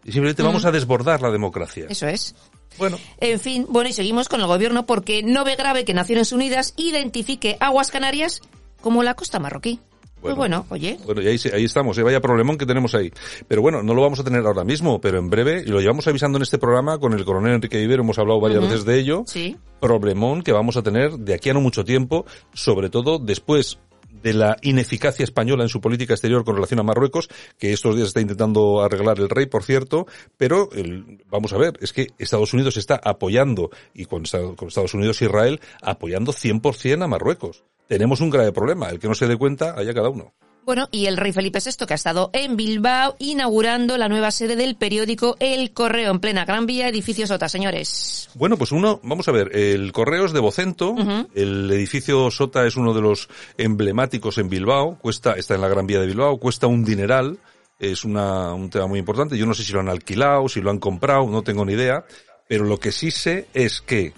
Y 0.04 0.12
simplemente 0.12 0.42
Mm. 0.42 0.46
vamos 0.46 0.64
a 0.64 0.70
desbordar 0.70 1.20
la 1.20 1.30
democracia. 1.30 1.86
Eso 1.88 2.06
es. 2.06 2.34
Bueno. 2.78 2.98
En 3.18 3.40
fin, 3.40 3.66
bueno, 3.68 3.88
y 3.88 3.92
seguimos 3.92 4.28
con 4.28 4.40
el 4.40 4.46
gobierno 4.46 4.86
porque 4.86 5.22
no 5.22 5.42
ve 5.44 5.56
grave 5.56 5.84
que 5.84 5.94
Naciones 5.94 6.30
Unidas 6.32 6.74
identifique 6.76 7.56
aguas 7.58 7.90
canarias 7.90 8.40
como 8.80 9.02
la 9.02 9.14
costa 9.14 9.40
marroquí. 9.40 9.80
Pues 10.26 10.36
bueno, 10.36 10.66
oye. 10.70 10.98
Bueno, 11.04 11.22
y 11.22 11.26
ahí, 11.28 11.64
estamos, 11.64 11.96
¿eh? 11.98 12.02
vaya 12.02 12.20
problemón 12.20 12.58
que 12.58 12.66
tenemos 12.66 12.94
ahí. 12.94 13.10
Pero 13.48 13.62
bueno, 13.62 13.82
no 13.82 13.94
lo 13.94 14.02
vamos 14.02 14.20
a 14.20 14.24
tener 14.24 14.44
ahora 14.46 14.64
mismo, 14.64 15.00
pero 15.00 15.18
en 15.18 15.30
breve, 15.30 15.62
y 15.66 15.70
lo 15.70 15.80
llevamos 15.80 16.06
avisando 16.06 16.36
en 16.38 16.42
este 16.42 16.58
programa 16.58 16.98
con 16.98 17.12
el 17.12 17.24
coronel 17.24 17.54
Enrique 17.54 17.78
Vivero, 17.78 18.02
hemos 18.02 18.18
hablado 18.18 18.40
varias 18.40 18.62
veces 18.62 18.84
de 18.84 18.98
ello, 18.98 19.22
Sí. 19.26 19.56
problemón 19.80 20.42
que 20.42 20.52
vamos 20.52 20.76
a 20.76 20.82
tener 20.82 21.12
de 21.12 21.34
aquí 21.34 21.50
a 21.50 21.54
no 21.54 21.60
mucho 21.60 21.84
tiempo, 21.84 22.24
sobre 22.54 22.90
todo 22.90 23.18
después 23.18 23.78
de 24.22 24.32
la 24.32 24.56
ineficacia 24.62 25.22
española 25.22 25.62
en 25.62 25.68
su 25.68 25.80
política 25.80 26.14
exterior 26.14 26.44
con 26.44 26.56
relación 26.56 26.80
a 26.80 26.82
Marruecos, 26.82 27.28
que 27.58 27.72
estos 27.72 27.94
días 27.94 28.08
está 28.08 28.20
intentando 28.20 28.80
arreglar 28.82 29.20
el 29.20 29.28
rey, 29.28 29.46
por 29.46 29.62
cierto, 29.62 30.06
pero 30.36 30.68
el- 30.72 31.22
vamos 31.30 31.52
a 31.52 31.58
ver, 31.58 31.74
es 31.80 31.92
que 31.92 32.08
Estados 32.18 32.52
Unidos 32.52 32.76
está 32.76 32.98
apoyando, 33.04 33.70
y 33.94 34.06
con 34.06 34.24
Estados 34.24 34.94
Unidos 34.94 35.20
e 35.22 35.26
Israel, 35.26 35.60
apoyando 35.82 36.32
100% 36.32 37.04
a 37.04 37.08
Marruecos. 37.08 37.62
Tenemos 37.88 38.20
un 38.20 38.30
grave 38.30 38.52
problema, 38.52 38.88
el 38.88 38.98
que 38.98 39.08
no 39.08 39.14
se 39.14 39.26
dé 39.26 39.36
cuenta, 39.36 39.74
haya 39.76 39.94
cada 39.94 40.08
uno. 40.08 40.32
Bueno, 40.64 40.88
y 40.90 41.06
el 41.06 41.16
rey 41.16 41.30
Felipe 41.30 41.60
VI 41.64 41.86
que 41.86 41.94
ha 41.94 41.96
estado 41.96 42.30
en 42.32 42.56
Bilbao 42.56 43.14
inaugurando 43.20 43.96
la 43.96 44.08
nueva 44.08 44.32
sede 44.32 44.56
del 44.56 44.74
periódico 44.74 45.36
El 45.38 45.72
Correo 45.72 46.10
en 46.10 46.18
plena 46.18 46.44
Gran 46.44 46.66
Vía, 46.66 46.88
edificio 46.88 47.24
Sota, 47.28 47.48
señores. 47.48 48.30
Bueno, 48.34 48.56
pues 48.56 48.72
uno, 48.72 48.98
vamos 49.04 49.28
a 49.28 49.32
ver, 49.32 49.56
el 49.56 49.92
correo 49.92 50.24
es 50.24 50.32
de 50.32 50.40
Vocento, 50.40 50.90
Ujú. 50.90 51.28
el 51.36 51.70
edificio 51.70 52.32
Sota 52.32 52.66
es 52.66 52.74
uno 52.74 52.92
de 52.94 53.00
los 53.00 53.28
emblemáticos 53.56 54.38
en 54.38 54.48
Bilbao, 54.48 54.98
cuesta, 54.98 55.34
está 55.34 55.54
en 55.54 55.60
la 55.60 55.68
Gran 55.68 55.86
Vía 55.86 56.00
de 56.00 56.06
Bilbao, 56.06 56.38
cuesta 56.38 56.66
un 56.66 56.84
dineral, 56.84 57.38
es 57.78 58.04
una, 58.04 58.52
un 58.52 58.68
tema 58.68 58.88
muy 58.88 58.98
importante. 58.98 59.38
Yo 59.38 59.46
no 59.46 59.54
sé 59.54 59.62
si 59.62 59.72
lo 59.72 59.78
han 59.78 59.88
alquilado, 59.88 60.48
si 60.48 60.60
lo 60.60 60.70
han 60.70 60.80
comprado, 60.80 61.28
no 61.28 61.42
tengo 61.42 61.64
ni 61.64 61.74
idea, 61.74 62.04
pero 62.48 62.64
lo 62.64 62.80
que 62.80 62.90
sí 62.90 63.12
sé 63.12 63.46
es 63.54 63.80
que 63.80 64.14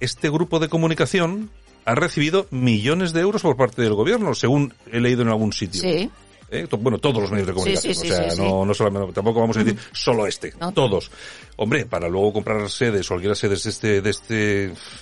este 0.00 0.30
grupo 0.30 0.58
de 0.58 0.70
comunicación 0.70 1.50
ha 1.84 1.94
recibido 1.94 2.46
millones 2.50 3.12
de 3.12 3.20
euros 3.20 3.42
por 3.42 3.56
parte 3.56 3.82
del 3.82 3.94
gobierno, 3.94 4.34
según 4.34 4.72
he 4.90 5.00
leído 5.00 5.22
en 5.22 5.28
algún 5.28 5.52
sitio. 5.52 5.80
Sí. 5.80 6.10
¿eh? 6.50 6.66
Bueno, 6.78 6.98
todos 6.98 7.20
los 7.22 7.30
medios 7.30 7.48
de 7.48 7.54
comunicación. 7.54 7.94
Sí, 7.94 8.00
sí, 8.02 8.10
o 8.10 8.14
sea, 8.14 8.44
no, 8.44 8.64
no 8.64 8.74
solamente, 8.74 9.12
tampoco 9.12 9.40
vamos 9.40 9.56
a 9.56 9.64
decir 9.64 9.80
solo 9.92 10.26
este, 10.26 10.52
No. 10.60 10.72
todos. 10.72 11.10
Hombre, 11.56 11.86
para 11.86 12.08
luego 12.08 12.32
comprar 12.34 12.68
sedes 12.70 13.10
o 13.10 13.14
alquilar 13.14 13.36
sedes 13.36 13.64
de 13.64 13.70
este, 13.70 14.00
de 14.02 14.10
este, 14.10 14.34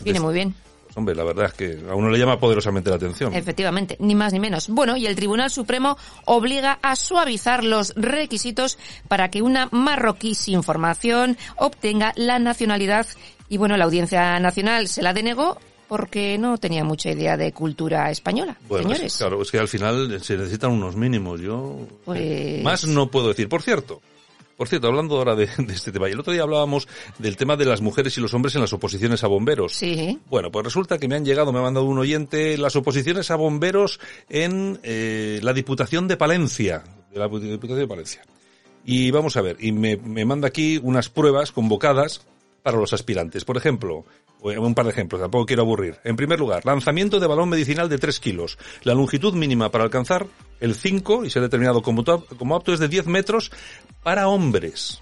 Viene 0.01 0.19
este- 0.19 0.21
muy 0.21 0.35
bien. 0.35 0.55
pues, 0.85 0.97
hombre, 0.97 1.15
la 1.15 1.25
verdad 1.25 1.47
es 1.47 1.53
que 1.55 1.79
a 1.91 1.95
uno 1.95 2.09
le 2.09 2.19
llama 2.19 2.39
poderosamente 2.39 2.89
la 2.91 2.97
atención. 2.97 3.35
Efectivamente, 3.35 3.97
ni 3.99 4.15
más 4.15 4.33
ni 4.33 4.39
menos. 4.41 4.69
Bueno, 4.69 4.97
y 4.97 5.07
el 5.07 5.17
Tribunal 5.17 5.51
Supremo 5.51 5.99
obliga 6.25 6.79
a 6.83 6.95
suavizar 6.97 7.65
los 7.65 7.95
requisitos 7.97 8.79
para 9.09 9.29
que 9.29 9.43
una 9.43 9.69
marroquí 9.73 10.35
sin 10.37 10.63
formación 10.63 11.37
obtenga 11.57 12.13
la 12.17 12.39
nacionalidad. 12.39 13.07
Y 13.49 13.57
bueno, 13.57 13.77
la 13.77 13.85
Audiencia 13.87 14.39
Nacional 14.39 14.87
se 14.87 15.03
la 15.03 15.13
denegó 15.13 15.59
porque 15.91 16.39
no 16.39 16.57
tenía 16.57 16.85
mucha 16.85 17.11
idea 17.11 17.37
de 17.37 17.51
cultura 17.53 18.13
española, 18.13 18.57
Bueno, 18.69 18.85
señores. 18.85 19.13
es- 19.13 19.19
claro, 19.19 19.43
es 19.43 19.51
que 19.51 19.59
al 19.59 19.67
final 19.67 20.21
se 20.23 20.37
necesitan 20.37 20.71
unos 20.71 20.95
mínimos. 20.95 21.41
Yo 21.41 21.79
Pues- 22.05 22.63
más 22.63 22.87
no 22.87 23.11
puedo 23.11 23.27
decir. 23.27 23.49
Por 23.49 23.61
cierto, 23.61 24.01
por 24.57 24.69
cierto, 24.69 24.87
hablando 24.87 25.17
ahora 25.17 25.35
de, 25.35 25.47
de 25.59 25.75
este 25.75 25.91
tema, 25.91 26.09
y 26.09 26.13
el 26.13 26.21
otro 26.21 26.33
día 26.33 26.43
hablábamos 26.43 26.87
del 27.19 27.37
tema 27.37 27.57
de 27.57 27.65
las 27.65 27.81
mujeres 27.81 28.17
y 28.17 28.21
los 28.21 28.33
hombres 28.35 28.55
en 28.55 28.61
las 28.61 28.73
oposiciones 28.73 29.25
a 29.25 29.27
bomberos. 29.27 29.73
Sí. 29.75 30.17
Bueno, 30.27 30.53
pues 30.53 30.65
resulta 30.65 30.97
que 30.99 31.09
me 31.09 31.17
han 31.17 31.25
llegado, 31.25 31.53
me 31.53 31.59
ha 31.59 31.63
mandado 31.63 31.87
un 31.87 31.99
oyente, 31.99 32.57
las 32.57 32.77
oposiciones 32.77 33.33
a 33.33 33.37
bomberos 33.37 33.99
en 34.29 34.79
eh, 34.85 35.41
la 35.43 35.53
Diputación 35.53 36.07
de 36.07 36.17
Palencia. 36.17 36.85
De 37.13 37.19
la 37.19 37.27
Diputación 37.27 37.79
de 37.81 37.89
Palencia. 37.89 38.23
Y 38.85 39.11
vamos 39.11 39.37
a 39.37 39.43
ver, 39.43 39.57
y 39.59 39.73
me, 39.73 39.97
me 39.97 40.25
manda 40.25 40.47
aquí 40.47 40.79
unas 40.81 41.09
pruebas 41.09 41.51
convocadas 41.51 42.23
para 42.63 42.77
los 42.79 42.93
aspirantes. 42.93 43.45
Por 43.45 43.57
ejemplo, 43.57 44.05
un 44.43 44.75
par 44.75 44.87
de 44.87 44.93
ejemplos, 44.93 45.21
tampoco 45.21 45.47
quiero 45.47 45.63
aburrir. 45.63 45.99
En 46.05 46.17
primer 46.17 46.39
lugar, 46.39 46.65
lanzamiento 46.65 47.21
de 47.21 47.27
balón 47.27 47.49
medicinal 47.49 47.89
de 47.89 47.99
3 47.99 48.21
kilos. 48.21 48.59
La 48.83 48.95
longitud 48.95 49.35
mínima 49.35 49.71
para 49.71 49.85
alcanzar 49.85 50.27
el 50.61 50.75
5 50.75 51.25
y 51.25 51.31
ser 51.31 51.43
determinado 51.43 51.83
como, 51.83 52.05
como 52.05 52.57
apto 52.57 52.73
es 52.73 52.81
de 52.81 52.89
10 52.89 53.07
metros 53.07 53.51
para 54.03 54.29
hombres. 54.29 55.01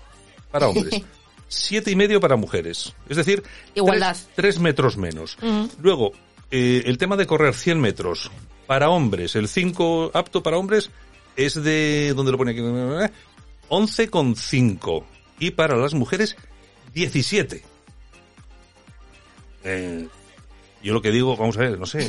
Para 0.51 0.69
hombres. 0.69 1.03
Siete 1.49 1.91
y 1.91 1.97
medio 1.97 2.21
para 2.21 2.37
mujeres. 2.37 2.95
Es 3.09 3.17
decir, 3.17 3.43
Igualdad. 3.75 4.17
3 4.35 4.59
metros 4.59 4.97
menos. 4.97 5.39
Luego, 5.81 6.13
eh, 6.51 6.83
el 6.87 6.99
tema 6.99 7.17
de 7.17 7.27
correr 7.27 7.55
100 7.55 7.81
metros 7.81 8.31
para 8.67 8.91
hombres, 8.91 9.35
el 9.35 9.49
5 9.49 10.11
apto 10.13 10.43
para 10.43 10.59
hombres 10.59 10.91
es 11.37 11.55
de, 11.63 12.13
¿dónde 12.15 12.33
lo 12.33 12.39
pone 12.39 12.51
aquí? 12.51 12.61
11,5. 12.61 15.05
Y 15.39 15.53
para 15.53 15.77
las 15.77 15.95
mujeres, 15.95 16.37
17. 16.95 17.63
Eh, 19.69 20.09
yo 20.83 20.93
lo 20.93 21.03
que 21.03 21.11
digo, 21.11 21.37
vamos 21.37 21.57
a 21.59 21.61
ver, 21.61 21.79
no 21.79 21.87
sé. 21.87 22.09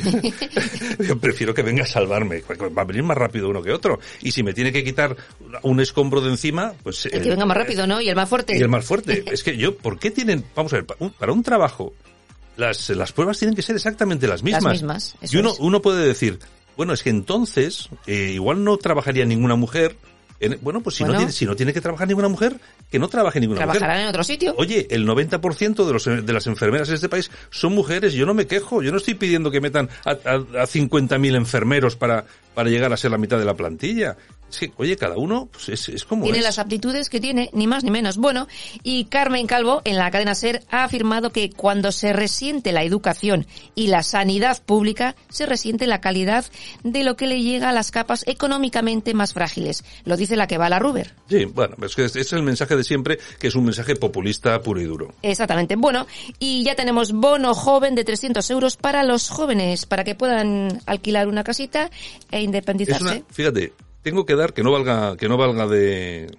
Yo 1.06 1.18
prefiero 1.18 1.52
que 1.54 1.62
venga 1.62 1.82
a 1.82 1.86
salvarme. 1.86 2.42
Va 2.76 2.82
a 2.82 2.84
venir 2.84 3.02
más 3.02 3.16
rápido 3.16 3.48
uno 3.48 3.62
que 3.62 3.72
otro. 3.72 3.98
Y 4.22 4.30
si 4.30 4.42
me 4.42 4.52
tiene 4.52 4.72
que 4.72 4.84
quitar 4.84 5.16
un 5.62 5.80
escombro 5.80 6.20
de 6.20 6.30
encima, 6.30 6.72
pues... 6.82 7.06
El 7.06 7.16
eh, 7.16 7.22
que 7.22 7.30
venga 7.30 7.46
más 7.46 7.56
rápido, 7.56 7.86
¿no? 7.86 8.00
Y 8.00 8.08
el 8.08 8.16
más 8.16 8.28
fuerte. 8.28 8.56
y 8.56 8.60
el 8.60 8.68
más 8.68 8.84
fuerte. 8.84 9.24
Es 9.30 9.42
que 9.42 9.56
yo, 9.56 9.76
¿por 9.76 9.98
qué 9.98 10.10
tienen, 10.10 10.44
vamos 10.54 10.72
a 10.72 10.76
ver, 10.76 10.86
para 10.86 11.32
un 11.32 11.42
trabajo, 11.42 11.94
las, 12.56 12.90
las 12.90 13.12
pruebas 13.12 13.38
tienen 13.38 13.54
que 13.54 13.62
ser 13.62 13.76
exactamente 13.76 14.26
las 14.26 14.42
mismas? 14.42 14.72
mismas, 14.72 15.14
eso 15.20 15.36
y 15.36 15.40
uno, 15.40 15.52
es. 15.52 15.60
uno 15.60 15.80
puede 15.80 16.06
decir, 16.06 16.38
bueno, 16.76 16.92
es 16.92 17.02
que 17.02 17.10
entonces, 17.10 17.88
eh, 18.06 18.32
igual 18.34 18.64
no 18.64 18.76
trabajaría 18.76 19.24
ninguna 19.24 19.56
mujer. 19.56 19.96
En- 20.40 20.58
bueno, 20.62 20.80
pues 20.80 20.96
si, 20.96 21.02
Bueno. 21.04 21.12
no 21.14 21.18
tiene, 21.20 21.32
si 21.32 21.44
no 21.46 21.54
tiene 21.54 21.72
que 21.72 21.80
trabajar 21.80 22.08
ninguna 22.08 22.28
mujer, 22.28 22.56
que 22.90 22.98
no 22.98 23.08
trabaje 23.08 23.38
ninguna 23.40 23.58
Trabajarán 23.58 23.88
mujer. 23.90 24.02
en 24.02 24.08
otro 24.08 24.24
sitio. 24.24 24.54
Oye, 24.56 24.86
el 24.90 25.06
90% 25.06 25.86
de, 25.86 25.92
los, 25.92 26.04
de 26.04 26.32
las 26.32 26.46
enfermeras 26.46 26.88
en 26.88 26.94
este 26.96 27.08
país 27.08 27.30
son 27.50 27.74
mujeres. 27.74 28.12
Yo 28.14 28.26
no 28.26 28.34
me 28.34 28.46
quejo. 28.46 28.82
Yo 28.82 28.90
no 28.90 28.98
estoy 28.98 29.14
pidiendo 29.14 29.50
que 29.50 29.60
metan 29.60 29.88
a, 30.04 30.10
a, 30.10 30.14
a 30.14 30.66
50.000 30.66 31.36
enfermeros 31.36 31.96
para, 31.96 32.24
para 32.54 32.68
llegar 32.70 32.92
a 32.92 32.96
ser 32.96 33.10
la 33.10 33.18
mitad 33.18 33.38
de 33.38 33.44
la 33.44 33.54
plantilla. 33.54 34.16
Que, 34.58 34.72
oye, 34.76 34.96
cada 34.96 35.16
uno 35.16 35.48
pues 35.50 35.68
es, 35.68 35.88
es 35.88 36.04
como 36.04 36.24
Tiene 36.24 36.38
es. 36.38 36.44
las 36.44 36.58
aptitudes 36.58 37.08
que 37.08 37.20
tiene, 37.20 37.50
ni 37.52 37.66
más 37.66 37.84
ni 37.84 37.90
menos. 37.90 38.16
Bueno, 38.16 38.48
y 38.82 39.04
Carmen 39.04 39.46
Calvo, 39.46 39.82
en 39.84 39.96
la 39.96 40.10
cadena 40.10 40.34
SER, 40.34 40.62
ha 40.70 40.84
afirmado 40.84 41.30
que 41.30 41.50
cuando 41.50 41.92
se 41.92 42.12
resiente 42.12 42.72
la 42.72 42.82
educación 42.82 43.46
y 43.74 43.88
la 43.88 44.02
sanidad 44.02 44.62
pública, 44.64 45.14
se 45.28 45.46
resiente 45.46 45.86
la 45.86 46.00
calidad 46.00 46.44
de 46.82 47.04
lo 47.04 47.16
que 47.16 47.26
le 47.26 47.42
llega 47.42 47.70
a 47.70 47.72
las 47.72 47.90
capas 47.90 48.24
económicamente 48.26 49.14
más 49.14 49.32
frágiles. 49.32 49.84
Lo 50.04 50.16
dice 50.16 50.36
la 50.36 50.46
que 50.46 50.58
va 50.58 50.66
a 50.66 50.70
la 50.70 50.78
Ruber. 50.78 51.14
Sí, 51.28 51.44
bueno, 51.44 51.76
es 51.84 51.94
que 51.94 52.04
es 52.04 52.32
el 52.32 52.42
mensaje 52.42 52.76
de 52.76 52.84
siempre, 52.84 53.18
que 53.38 53.48
es 53.48 53.54
un 53.54 53.64
mensaje 53.64 53.96
populista 53.96 54.60
puro 54.60 54.80
y 54.80 54.84
duro. 54.84 55.14
Exactamente. 55.22 55.76
Bueno, 55.76 56.06
y 56.38 56.64
ya 56.64 56.74
tenemos 56.74 57.12
bono 57.12 57.54
joven 57.54 57.94
de 57.94 58.04
300 58.04 58.48
euros 58.50 58.76
para 58.76 59.02
los 59.02 59.28
jóvenes, 59.28 59.86
para 59.86 60.04
que 60.04 60.14
puedan 60.14 60.80
alquilar 60.86 61.28
una 61.28 61.44
casita 61.44 61.90
e 62.30 62.42
independizarse. 62.42 63.04
una, 63.04 63.22
fíjate, 63.30 63.72
tengo 64.02 64.26
que 64.26 64.36
dar, 64.36 64.52
que 64.52 64.62
no 64.62 64.72
valga, 64.72 65.16
que 65.16 65.28
no 65.28 65.36
valga 65.36 65.66
de, 65.66 66.30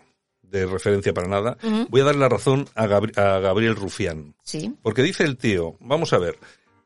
de 0.41 0.65
referencia 0.65 1.13
para 1.13 1.27
nada, 1.27 1.57
voy 1.89 2.01
a 2.01 2.05
darle 2.05 2.21
la 2.21 2.29
razón 2.29 2.67
a, 2.75 2.87
Gabri- 2.87 3.17
a 3.17 3.39
Gabriel 3.39 3.75
Rufián. 3.75 4.35
Sí. 4.43 4.73
Porque 4.81 5.03
dice 5.03 5.23
el 5.23 5.37
tío, 5.37 5.75
vamos 5.79 6.13
a 6.13 6.17
ver, 6.19 6.37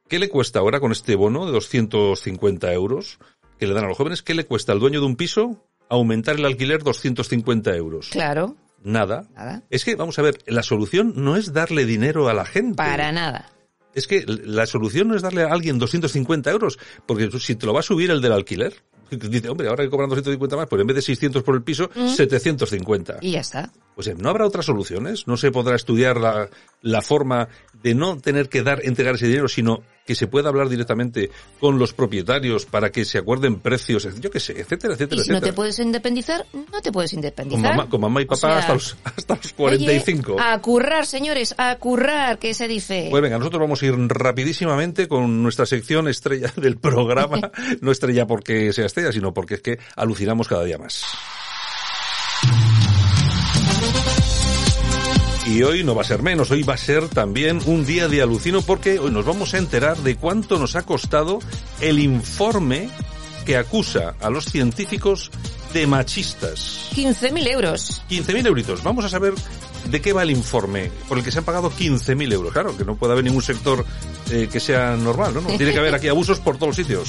¿qué 0.07 0.19
le 0.19 0.29
cuesta 0.29 0.59
ahora 0.59 0.79
con 0.79 0.91
este 0.91 1.15
bono 1.15 1.45
de 1.45 1.51
250 1.51 2.73
euros 2.73 3.19
que 3.59 3.67
le 3.67 3.73
dan 3.73 3.85
a 3.85 3.87
los 3.87 3.97
jóvenes? 3.97 4.21
¿Qué 4.21 4.33
le 4.33 4.45
cuesta 4.45 4.71
al 4.71 4.79
dueño 4.79 4.99
de 4.99 5.05
un 5.05 5.15
piso 5.15 5.63
aumentar 5.89 6.35
el 6.35 6.45
alquiler 6.45 6.83
250 6.83 7.75
euros? 7.75 8.09
Claro. 8.11 8.55
Nada. 8.83 9.27
Nada. 9.35 9.63
Es 9.71 9.83
que, 9.83 9.95
vamos 9.95 10.19
a 10.19 10.21
ver, 10.21 10.37
la 10.45 10.61
solución 10.61 11.13
no 11.15 11.37
es 11.37 11.53
darle 11.53 11.85
dinero 11.85 12.29
a 12.29 12.33
la 12.35 12.45
gente. 12.45 12.75
Para 12.75 13.11
nada. 13.11 13.49
Es 13.95 14.05
que 14.07 14.25
la 14.27 14.65
solución 14.67 15.07
no 15.07 15.15
es 15.15 15.21
darle 15.23 15.41
a 15.43 15.47
alguien 15.53 15.79
250 15.79 16.51
euros, 16.51 16.77
porque 17.07 17.31
si 17.39 17.55
te 17.55 17.65
lo 17.65 17.73
va 17.73 17.79
a 17.79 17.83
subir 17.83 18.11
el 18.11 18.21
del 18.21 18.33
alquiler, 18.33 18.83
dice, 19.29 19.49
hombre, 19.49 19.67
ahora 19.67 19.83
que 19.83 19.89
cobran 19.89 20.09
250 20.09 20.55
más, 20.55 20.67
pues 20.67 20.81
en 20.81 20.87
vez 20.87 20.95
de 20.95 21.01
600 21.01 21.43
por 21.43 21.55
el 21.55 21.63
piso, 21.63 21.89
Mm. 21.95 22.09
750. 22.09 23.17
Y 23.21 23.31
ya 23.31 23.39
está. 23.41 23.71
Pues 23.95 24.07
eh, 24.07 24.15
no 24.17 24.29
habrá 24.29 24.45
otras 24.45 24.65
soluciones, 24.65 25.27
no 25.27 25.37
se 25.37 25.51
podrá 25.51 25.75
estudiar 25.75 26.17
la, 26.17 26.49
la 26.81 27.01
forma 27.01 27.47
de 27.81 27.95
no 27.95 28.17
tener 28.19 28.49
que 28.49 28.61
dar, 28.63 28.81
entregar 28.83 29.15
ese 29.15 29.27
dinero, 29.27 29.47
sino 29.47 29.83
que 30.05 30.15
se 30.15 30.27
pueda 30.27 30.49
hablar 30.49 30.69
directamente 30.69 31.31
con 31.59 31.79
los 31.79 31.93
propietarios 31.93 32.65
para 32.65 32.91
que 32.91 33.05
se 33.05 33.17
acuerden 33.17 33.59
precios, 33.59 34.07
yo 34.19 34.29
qué 34.29 34.39
sé, 34.39 34.53
etcétera, 34.53 34.93
etcétera, 34.93 35.21
Y 35.21 35.25
si 35.25 35.31
no 35.31 35.41
te 35.41 35.51
puedes 35.51 35.79
independizar, 35.79 36.45
no 36.53 36.81
te 36.81 36.91
puedes 36.91 37.11
con, 37.11 37.19
independizar. 37.19 37.75
mamá, 37.75 37.89
con 37.89 38.01
mamá 38.01 38.21
y 38.21 38.25
O 38.25 38.27
papá 38.27 38.37
sea, 38.37 38.57
hasta, 38.59 38.73
los, 38.73 38.97
hasta 39.03 39.35
los 39.35 39.53
45. 39.53 40.33
Oye, 40.33 40.43
a 40.43 40.61
currar, 40.61 41.05
señores, 41.07 41.55
a 41.57 41.75
currar, 41.77 42.37
que 42.37 42.53
se 42.53 42.67
dice. 42.67 43.07
Pues 43.09 43.23
venga, 43.23 43.39
nosotros 43.39 43.59
vamos 43.59 43.81
a 43.81 43.85
ir 43.87 43.95
rapidísimamente 44.07 45.07
con 45.07 45.41
nuestra 45.41 45.65
sección 45.65 46.07
estrella 46.07 46.53
del 46.55 46.77
programa. 46.77 47.51
no 47.81 47.91
estrella 47.91 48.27
porque 48.27 48.71
sea 48.73 48.85
estrella, 48.85 49.11
sino 49.11 49.33
porque 49.33 49.55
es 49.55 49.61
que 49.61 49.79
alucinamos 49.95 50.47
cada 50.47 50.63
día 50.63 50.77
más. 50.77 51.03
Y 55.55 55.63
hoy 55.63 55.85
no 55.85 55.95
va 55.95 56.01
a 56.01 56.05
ser 56.05 56.21
menos, 56.21 56.51
hoy 56.51 56.63
va 56.63 56.73
a 56.73 56.77
ser 56.77 57.07
también 57.07 57.61
un 57.65 57.85
día 57.85 58.09
de 58.09 58.21
alucino 58.21 58.61
porque 58.61 58.99
hoy 58.99 59.09
nos 59.09 59.23
vamos 59.23 59.53
a 59.53 59.57
enterar 59.57 59.95
de 59.95 60.17
cuánto 60.17 60.59
nos 60.59 60.75
ha 60.75 60.81
costado 60.81 61.39
el 61.79 61.99
informe 61.99 62.89
que 63.45 63.55
acusa 63.55 64.15
a 64.19 64.29
los 64.29 64.43
científicos 64.43 65.31
de 65.71 65.87
machistas. 65.87 66.89
15.000 66.93 67.47
euros. 67.47 68.03
15.000 68.09 68.47
euritos. 68.47 68.83
Vamos 68.83 69.05
a 69.05 69.09
saber 69.09 69.33
de 69.89 70.01
qué 70.01 70.11
va 70.11 70.23
el 70.23 70.31
informe 70.31 70.91
por 71.07 71.19
el 71.19 71.23
que 71.23 71.31
se 71.31 71.39
han 71.39 71.45
pagado 71.45 71.71
15.000 71.71 72.33
euros. 72.33 72.51
Claro, 72.51 72.75
que 72.75 72.83
no 72.83 72.97
puede 72.97 73.13
haber 73.13 73.23
ningún 73.23 73.41
sector 73.41 73.85
eh, 74.31 74.49
que 74.51 74.59
sea 74.59 74.97
normal, 74.97 75.35
¿no? 75.35 75.39
no 75.39 75.55
Tiene 75.55 75.71
que 75.71 75.79
haber 75.79 75.95
aquí 75.95 76.09
abusos 76.09 76.41
por 76.41 76.57
todos 76.57 76.71
los 76.71 76.75
sitios. 76.75 77.07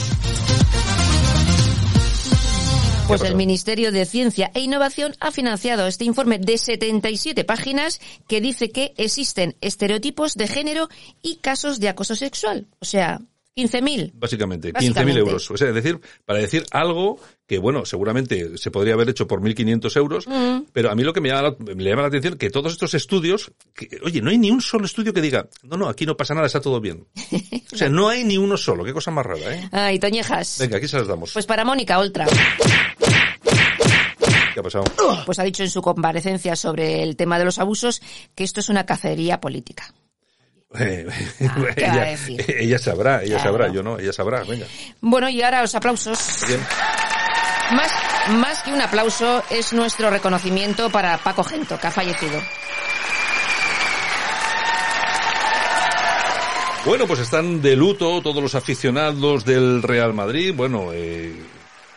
Pues 3.09 3.23
el 3.23 3.37
Ministerio 3.37 3.93
de 3.93 4.05
Ciencia 4.05 4.51
e 4.55 4.61
Innovación 4.61 5.15
ha 5.21 5.31
financiado 5.31 5.87
este 5.87 6.05
informe 6.05 6.39
de 6.39 6.59
77 6.59 7.45
páginas 7.45 8.01
que 8.27 8.41
dice 8.41 8.71
que 8.71 8.95
existen 8.97 9.55
estereotipos 9.61 10.35
de 10.35 10.49
género 10.49 10.89
y 11.23 11.37
casos 11.37 11.79
de 11.79 11.89
acoso 11.89 12.17
sexual. 12.17 12.67
O 12.81 12.85
sea, 12.85 13.21
15.000. 13.57 14.11
Básicamente, 14.15 14.69
15.000 14.69 14.73
Básicamente. 14.75 15.21
euros. 15.21 15.51
O 15.51 15.57
sea, 15.57 15.69
es 15.69 15.75
decir, 15.75 15.99
para 16.27 16.41
decir 16.41 16.67
algo 16.73 17.19
que, 17.47 17.57
bueno, 17.59 17.87
seguramente 17.87 18.59
se 18.59 18.71
podría 18.71 18.93
haber 18.95 19.09
hecho 19.09 19.27
por 19.27 19.41
1.500 19.41 19.97
euros, 19.97 20.27
Mm. 20.27 20.65
pero 20.75 20.91
a 20.91 20.95
mí 20.95 21.05
lo 21.05 21.15
que 21.15 21.23
me 21.23 21.31
llama, 21.31 21.43
la, 21.43 21.75
me 21.75 21.85
llama 21.85 22.03
la 22.03 22.09
atención 22.09 22.37
que 22.37 22.51
todos 22.51 22.73
estos 22.73 22.93
estudios, 22.93 23.53
que, 23.73 23.89
oye, 24.03 24.21
no 24.21 24.29
hay 24.31 24.37
ni 24.37 24.51
un 24.51 24.61
solo 24.61 24.85
estudio 24.85 25.15
que 25.15 25.23
diga, 25.23 25.49
no, 25.63 25.77
no, 25.79 25.89
aquí 25.89 26.05
no 26.05 26.17
pasa 26.19 26.35
nada, 26.35 26.47
está 26.49 26.61
todo 26.61 26.81
bien. 26.83 27.07
O 27.73 27.77
sea, 27.77 27.89
no 27.89 28.09
hay 28.11 28.25
ni 28.25 28.37
uno 28.37 28.59
solo. 28.59 28.85
Qué 28.85 28.93
cosa 28.93 29.11
más 29.11 29.25
rara, 29.25 29.55
¿eh? 29.55 29.69
Ay, 29.73 29.99
Toñejas. 29.99 30.59
Venga, 30.59 30.77
aquí 30.77 30.89
se 30.89 30.99
las 30.99 31.07
damos. 31.07 31.33
Pues 31.33 31.47
para 31.47 31.65
Mónica 31.65 31.99
Oltra. 31.99 32.27
¿Qué 34.57 34.61
ha 34.61 34.63
pasado? 34.63 34.85
Pues 35.27 35.39
ha 35.39 35.43
dicho 35.43 35.63
en 35.65 35.69
su 35.69 35.83
comparecencia 35.83 36.57
sobre 36.57 37.03
el 37.03 37.15
tema 37.15 37.39
de 37.39 37.45
los 37.45 37.59
abusos 37.59 38.01
que 38.35 38.43
esto 38.43 38.61
es 38.61 38.71
una 38.71 38.87
cacería 38.87 39.39
política. 39.39 39.93
Eh, 40.81 41.07
¿qué 41.39 41.47
va 41.47 41.91
a 41.91 41.93
ella, 41.93 42.05
decir? 42.05 42.43
ella 42.59 42.79
sabrá, 42.79 43.23
ella 43.23 43.35
Claro. 43.37 43.51
sabrá, 43.51 43.69
yo 43.71 43.83
no, 43.83 43.99
ella 43.99 44.15
sabrá, 44.15 44.45
venga. 44.45 44.65
Bueno, 45.03 45.29
y 45.29 45.43
ahora 45.43 45.61
los 45.61 45.75
aplausos. 45.75 46.19
Bien. 46.49 46.59
Más, 47.73 47.93
Más 48.31 48.63
que 48.63 48.73
un 48.73 48.81
aplauso, 48.81 49.43
es 49.51 49.75
nuestro 49.75 50.09
reconocimiento 50.09 50.89
para 50.89 51.19
Paco 51.19 51.45
Gento, 51.45 51.79
que 51.79 51.89
ha 51.89 51.91
fallecido. 51.91 52.41
Bueno, 56.87 57.07
pues 57.07 57.21
están 57.21 57.61
de 57.61 57.77
luto 57.77 58.23
todos 58.23 58.43
los 58.43 58.55
aficionados 58.55 59.45
del 59.45 59.83
Real 59.83 60.15
Madrid. 60.15 60.55
Bueno, 60.57 60.93
eh, 60.95 61.35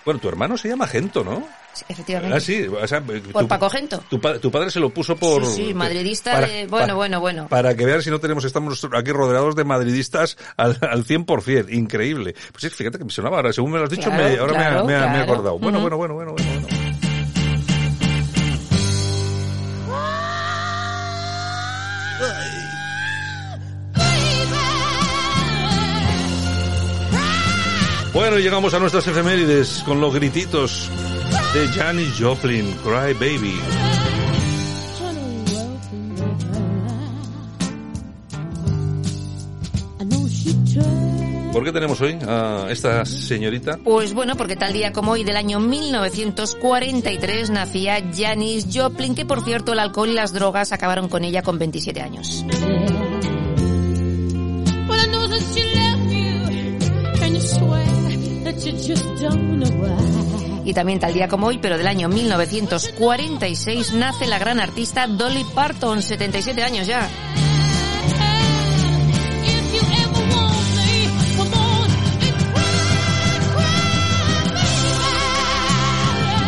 bueno, 0.03 0.19
tu 0.19 0.27
hermano 0.27 0.57
se 0.57 0.67
llama 0.67 0.87
Gento, 0.87 1.23
¿no? 1.23 1.47
Sí, 1.73 1.85
efectivamente. 1.87 2.35
Ah, 2.35 2.39
sí. 2.39 2.67
O 2.67 2.87
sea, 2.87 2.99
Por 3.01 3.21
tu, 3.43 3.47
Paco 3.47 3.69
Gento. 3.69 4.03
tu, 4.09 4.19
tu 4.19 4.51
padre 4.51 4.69
se 4.71 4.79
lo 4.79 4.89
puso 4.89 5.15
por... 5.15 5.45
Sí, 5.45 5.67
sí, 5.67 5.73
madridista 5.73 6.31
para- 6.33 6.47
de... 6.47 6.67
Bueno, 6.67 6.85
para- 6.87 6.93
bueno, 6.95 7.19
bueno. 7.21 7.47
Para 7.47 7.75
que 7.75 7.85
vean 7.85 8.01
si 8.01 8.09
no 8.09 8.19
tenemos, 8.19 8.43
estamos 8.43 8.85
aquí 8.91 9.11
rodeados 9.11 9.55
de 9.55 9.63
madridistas 9.63 10.37
al, 10.57 10.77
al 10.81 11.05
100%. 11.05 11.71
Increíble. 11.73 12.33
Pues 12.51 12.61
sí, 12.63 12.69
fíjate 12.69 12.97
que 12.97 13.05
me 13.05 13.11
sonaba 13.11 13.37
ahora, 13.37 13.53
según 13.53 13.71
me 13.71 13.77
lo 13.77 13.85
has 13.85 13.89
dicho, 13.89 14.09
Claro, 14.09 14.23
me- 14.23 14.37
ahora 14.39 14.53
me 14.53 14.59
ha- 14.59 14.69
claro, 14.69 14.85
me, 14.85 14.93
me 14.93 14.99
claro. 14.99 15.23
acordado. 15.23 15.59
Bueno, 15.59 15.77
Ujú. 15.79 15.81
bueno, 15.89 15.97
bueno, 15.97 16.13
bueno, 16.15 16.33
bueno, 16.33 16.61
bueno. 16.61 16.67
Bueno, 28.13 28.39
y 28.39 28.41
llegamos 28.43 28.73
a 28.73 28.79
nuestras 28.79 29.07
efemérides 29.07 29.83
con 29.85 30.01
los 30.01 30.13
grititos 30.13 30.89
de 31.53 31.67
Janis 31.69 32.13
Joplin, 32.19 32.65
Cry 32.83 33.13
Baby. 33.13 33.59
¿Por 41.51 41.63
qué 41.63 41.71
tenemos 41.71 41.99
hoy 41.99 42.17
a 42.27 42.67
esta 42.69 43.03
señorita? 43.05 43.79
Pues 43.83 44.13
bueno, 44.13 44.35
porque 44.37 44.55
tal 44.55 44.71
día 44.71 44.93
como 44.93 45.11
hoy 45.11 45.23
del 45.23 45.35
año 45.35 45.59
1943 45.59 47.49
nacía 47.49 48.01
Janis 48.15 48.67
Joplin, 48.71 49.15
que 49.15 49.25
por 49.25 49.43
cierto 49.43 49.73
el 49.73 49.79
alcohol 49.79 50.09
y 50.09 50.13
las 50.13 50.31
drogas 50.31 50.71
acabaron 50.71 51.09
con 51.09 51.23
ella 51.23 51.41
con 51.41 51.57
27 51.57 52.01
años. 52.01 52.45
Y 60.65 60.73
también 60.73 60.99
tal 60.99 61.13
día 61.13 61.27
como 61.27 61.47
hoy, 61.47 61.57
pero 61.57 61.77
del 61.77 61.87
año 61.87 62.09
1946, 62.09 63.93
nace 63.93 64.27
la 64.27 64.39
gran 64.39 64.59
artista 64.59 65.07
Dolly 65.07 65.45
Parton, 65.55 66.01
77 66.01 66.63
años 66.63 66.87
ya. 66.87 67.09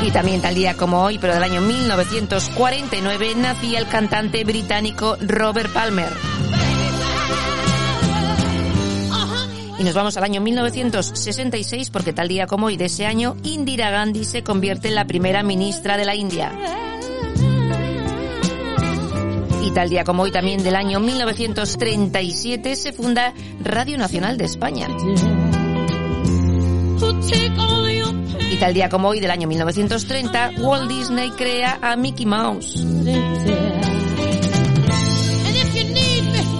Y 0.03 0.11
también 0.11 0.41
tal 0.41 0.55
día 0.55 0.75
como 0.75 1.03
hoy, 1.03 1.19
pero 1.19 1.33
del 1.33 1.43
año 1.43 1.61
1949, 1.61 3.35
nacía 3.35 3.79
el 3.79 3.87
cantante 3.87 4.43
británico 4.43 5.15
Robert 5.21 5.71
Palmer. 5.71 6.11
Y 9.81 9.83
nos 9.83 9.95
vamos 9.95 10.15
al 10.15 10.23
año 10.23 10.41
1966 10.41 11.89
porque 11.89 12.13
tal 12.13 12.27
día 12.27 12.45
como 12.45 12.67
hoy 12.67 12.77
de 12.77 12.85
ese 12.85 13.07
año, 13.07 13.35
Indira 13.41 13.89
Gandhi 13.89 14.25
se 14.25 14.43
convierte 14.43 14.89
en 14.89 14.93
la 14.93 15.07
primera 15.07 15.41
ministra 15.41 15.97
de 15.97 16.05
la 16.05 16.13
India. 16.13 16.51
Y 19.65 19.71
tal 19.71 19.89
día 19.89 20.03
como 20.03 20.21
hoy 20.21 20.31
también 20.31 20.61
del 20.61 20.75
año 20.75 20.99
1937 20.99 22.75
se 22.75 22.93
funda 22.93 23.33
Radio 23.59 23.97
Nacional 23.97 24.37
de 24.37 24.45
España. 24.45 24.87
Y 28.51 28.55
tal 28.57 28.75
día 28.75 28.87
como 28.87 29.07
hoy 29.07 29.19
del 29.19 29.31
año 29.31 29.47
1930, 29.47 30.51
Walt 30.59 30.91
Disney 30.91 31.31
crea 31.31 31.79
a 31.81 31.95
Mickey 31.95 32.27
Mouse. 32.27 32.85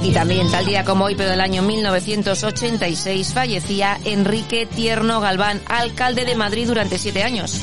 Y 0.04 0.12
también 0.12 0.50
tal 0.50 0.66
día 0.66 0.84
como 0.84 1.06
hoy, 1.06 1.16
pero 1.16 1.30
del 1.30 1.42
año 1.42 1.62
1986, 1.62 3.34
fallecía 3.34 4.00
Enrique 4.04 4.66
Tierno 4.66 5.22
Galván, 5.22 5.62
alcalde 5.68 6.26
de 6.26 6.36
Madrid 6.36 6.68
durante 6.68 6.98
siete 6.98 7.24
años. 7.24 7.62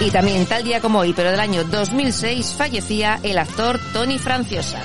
Y 0.00 0.10
también 0.10 0.46
tal 0.46 0.62
día 0.62 0.80
como 0.80 1.00
hoy, 1.00 1.12
pero 1.12 1.30
del 1.30 1.40
año 1.40 1.64
2006, 1.64 2.54
fallecía 2.56 3.18
el 3.22 3.38
actor 3.38 3.80
Tony 3.92 4.18
Franciosa. 4.18 4.80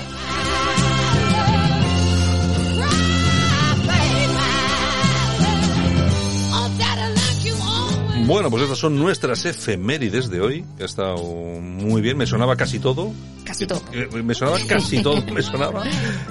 Bueno, 8.24 8.50
pues 8.50 8.62
estas 8.62 8.78
son 8.78 8.98
nuestras 8.98 9.44
efemérides 9.44 10.30
de 10.30 10.40
hoy, 10.40 10.64
que 10.76 10.84
ha 10.84 10.86
estado 10.86 11.18
muy 11.18 12.00
bien, 12.00 12.16
me 12.16 12.26
sonaba 12.26 12.56
casi 12.56 12.78
todo. 12.78 13.12
Casi 13.44 13.66
todo. 13.66 13.82
Eh, 13.92 14.08
Me 14.22 14.34
sonaba 14.34 14.58
casi 14.68 15.02
todo, 15.02 15.20
me 15.32 15.42
sonaba. 15.42 15.82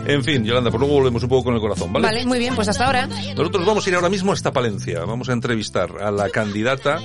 En 0.07 0.23
fin, 0.23 0.45
Yolanda, 0.45 0.71
pues 0.71 0.79
luego 0.79 0.95
volvemos 0.95 1.21
un 1.21 1.29
poco 1.29 1.43
con 1.45 1.55
el 1.55 1.59
corazón, 1.59 1.91
¿vale? 1.91 2.07
Vale, 2.07 2.25
muy 2.25 2.39
bien, 2.39 2.55
pues 2.55 2.69
hasta 2.69 2.85
ahora. 2.85 3.07
Nosotros 3.07 3.65
vamos 3.65 3.85
a 3.85 3.89
ir 3.89 3.95
ahora 3.95 4.09
mismo 4.09 4.31
hasta 4.31 4.53
Palencia. 4.53 5.03
Vamos 5.03 5.27
a 5.27 5.33
entrevistar 5.33 6.01
a 6.01 6.09
la 6.09 6.29
candidata 6.29 6.99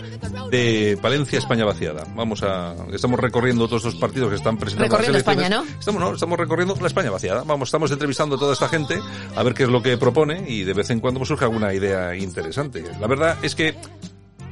de 0.50 0.96
Palencia 1.02 1.40
España 1.40 1.64
Vaciada. 1.64 2.04
Vamos 2.14 2.44
a, 2.44 2.74
estamos 2.92 3.18
recorriendo 3.18 3.66
todos 3.66 3.84
estos 3.84 4.00
partidos 4.00 4.30
que 4.30 4.36
están 4.36 4.56
presentando 4.56 4.84
Recorriendo 4.84 5.18
las. 5.18 5.28
España, 5.28 5.48
¿no? 5.48 5.64
Estamos, 5.78 6.00
no, 6.00 6.14
estamos 6.14 6.38
recorriendo 6.38 6.76
la 6.80 6.86
España 6.86 7.10
Vaciada. 7.10 7.42
Vamos, 7.44 7.68
estamos 7.68 7.90
entrevistando 7.90 8.36
a 8.36 8.38
toda 8.38 8.52
esta 8.52 8.68
gente 8.68 9.00
a 9.34 9.42
ver 9.42 9.54
qué 9.54 9.64
es 9.64 9.68
lo 9.68 9.82
que 9.82 9.98
propone 9.98 10.48
y 10.48 10.62
de 10.62 10.72
vez 10.72 10.90
en 10.90 11.00
cuando 11.00 11.18
pues, 11.18 11.28
surge 11.28 11.44
alguna 11.44 11.74
idea 11.74 12.14
interesante. 12.14 12.84
La 13.00 13.08
verdad 13.08 13.36
es 13.42 13.56
que 13.56 13.74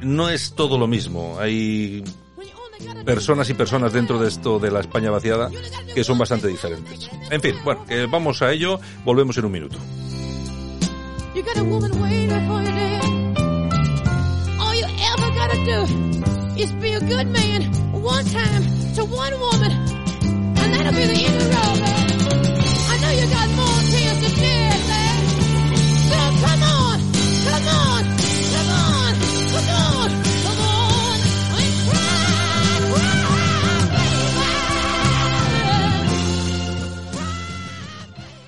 no 0.05 0.29
es 0.29 0.55
todo 0.55 0.79
lo 0.79 0.87
mismo. 0.87 1.39
Hay 1.39 2.05
personas 3.05 3.49
y 3.51 3.55
personas 3.55 3.93
dentro 3.93 4.19
de 4.19 4.29
esto 4.29 4.59
de 4.59 4.71
la 4.71 4.81
España 4.81 5.11
vaciada 5.11 5.51
que 5.95 6.05
son 6.05 6.19
bastante 6.19 6.49
diferentes. 6.49 7.11
En 7.31 7.41
fin, 7.41 7.55
bueno, 7.65 7.85
vamos 8.11 8.43
a 8.43 8.53
ello, 8.53 8.81
volvemos 9.05 9.37
en 9.39 9.45
un 9.47 9.53
minuto. 9.53 9.79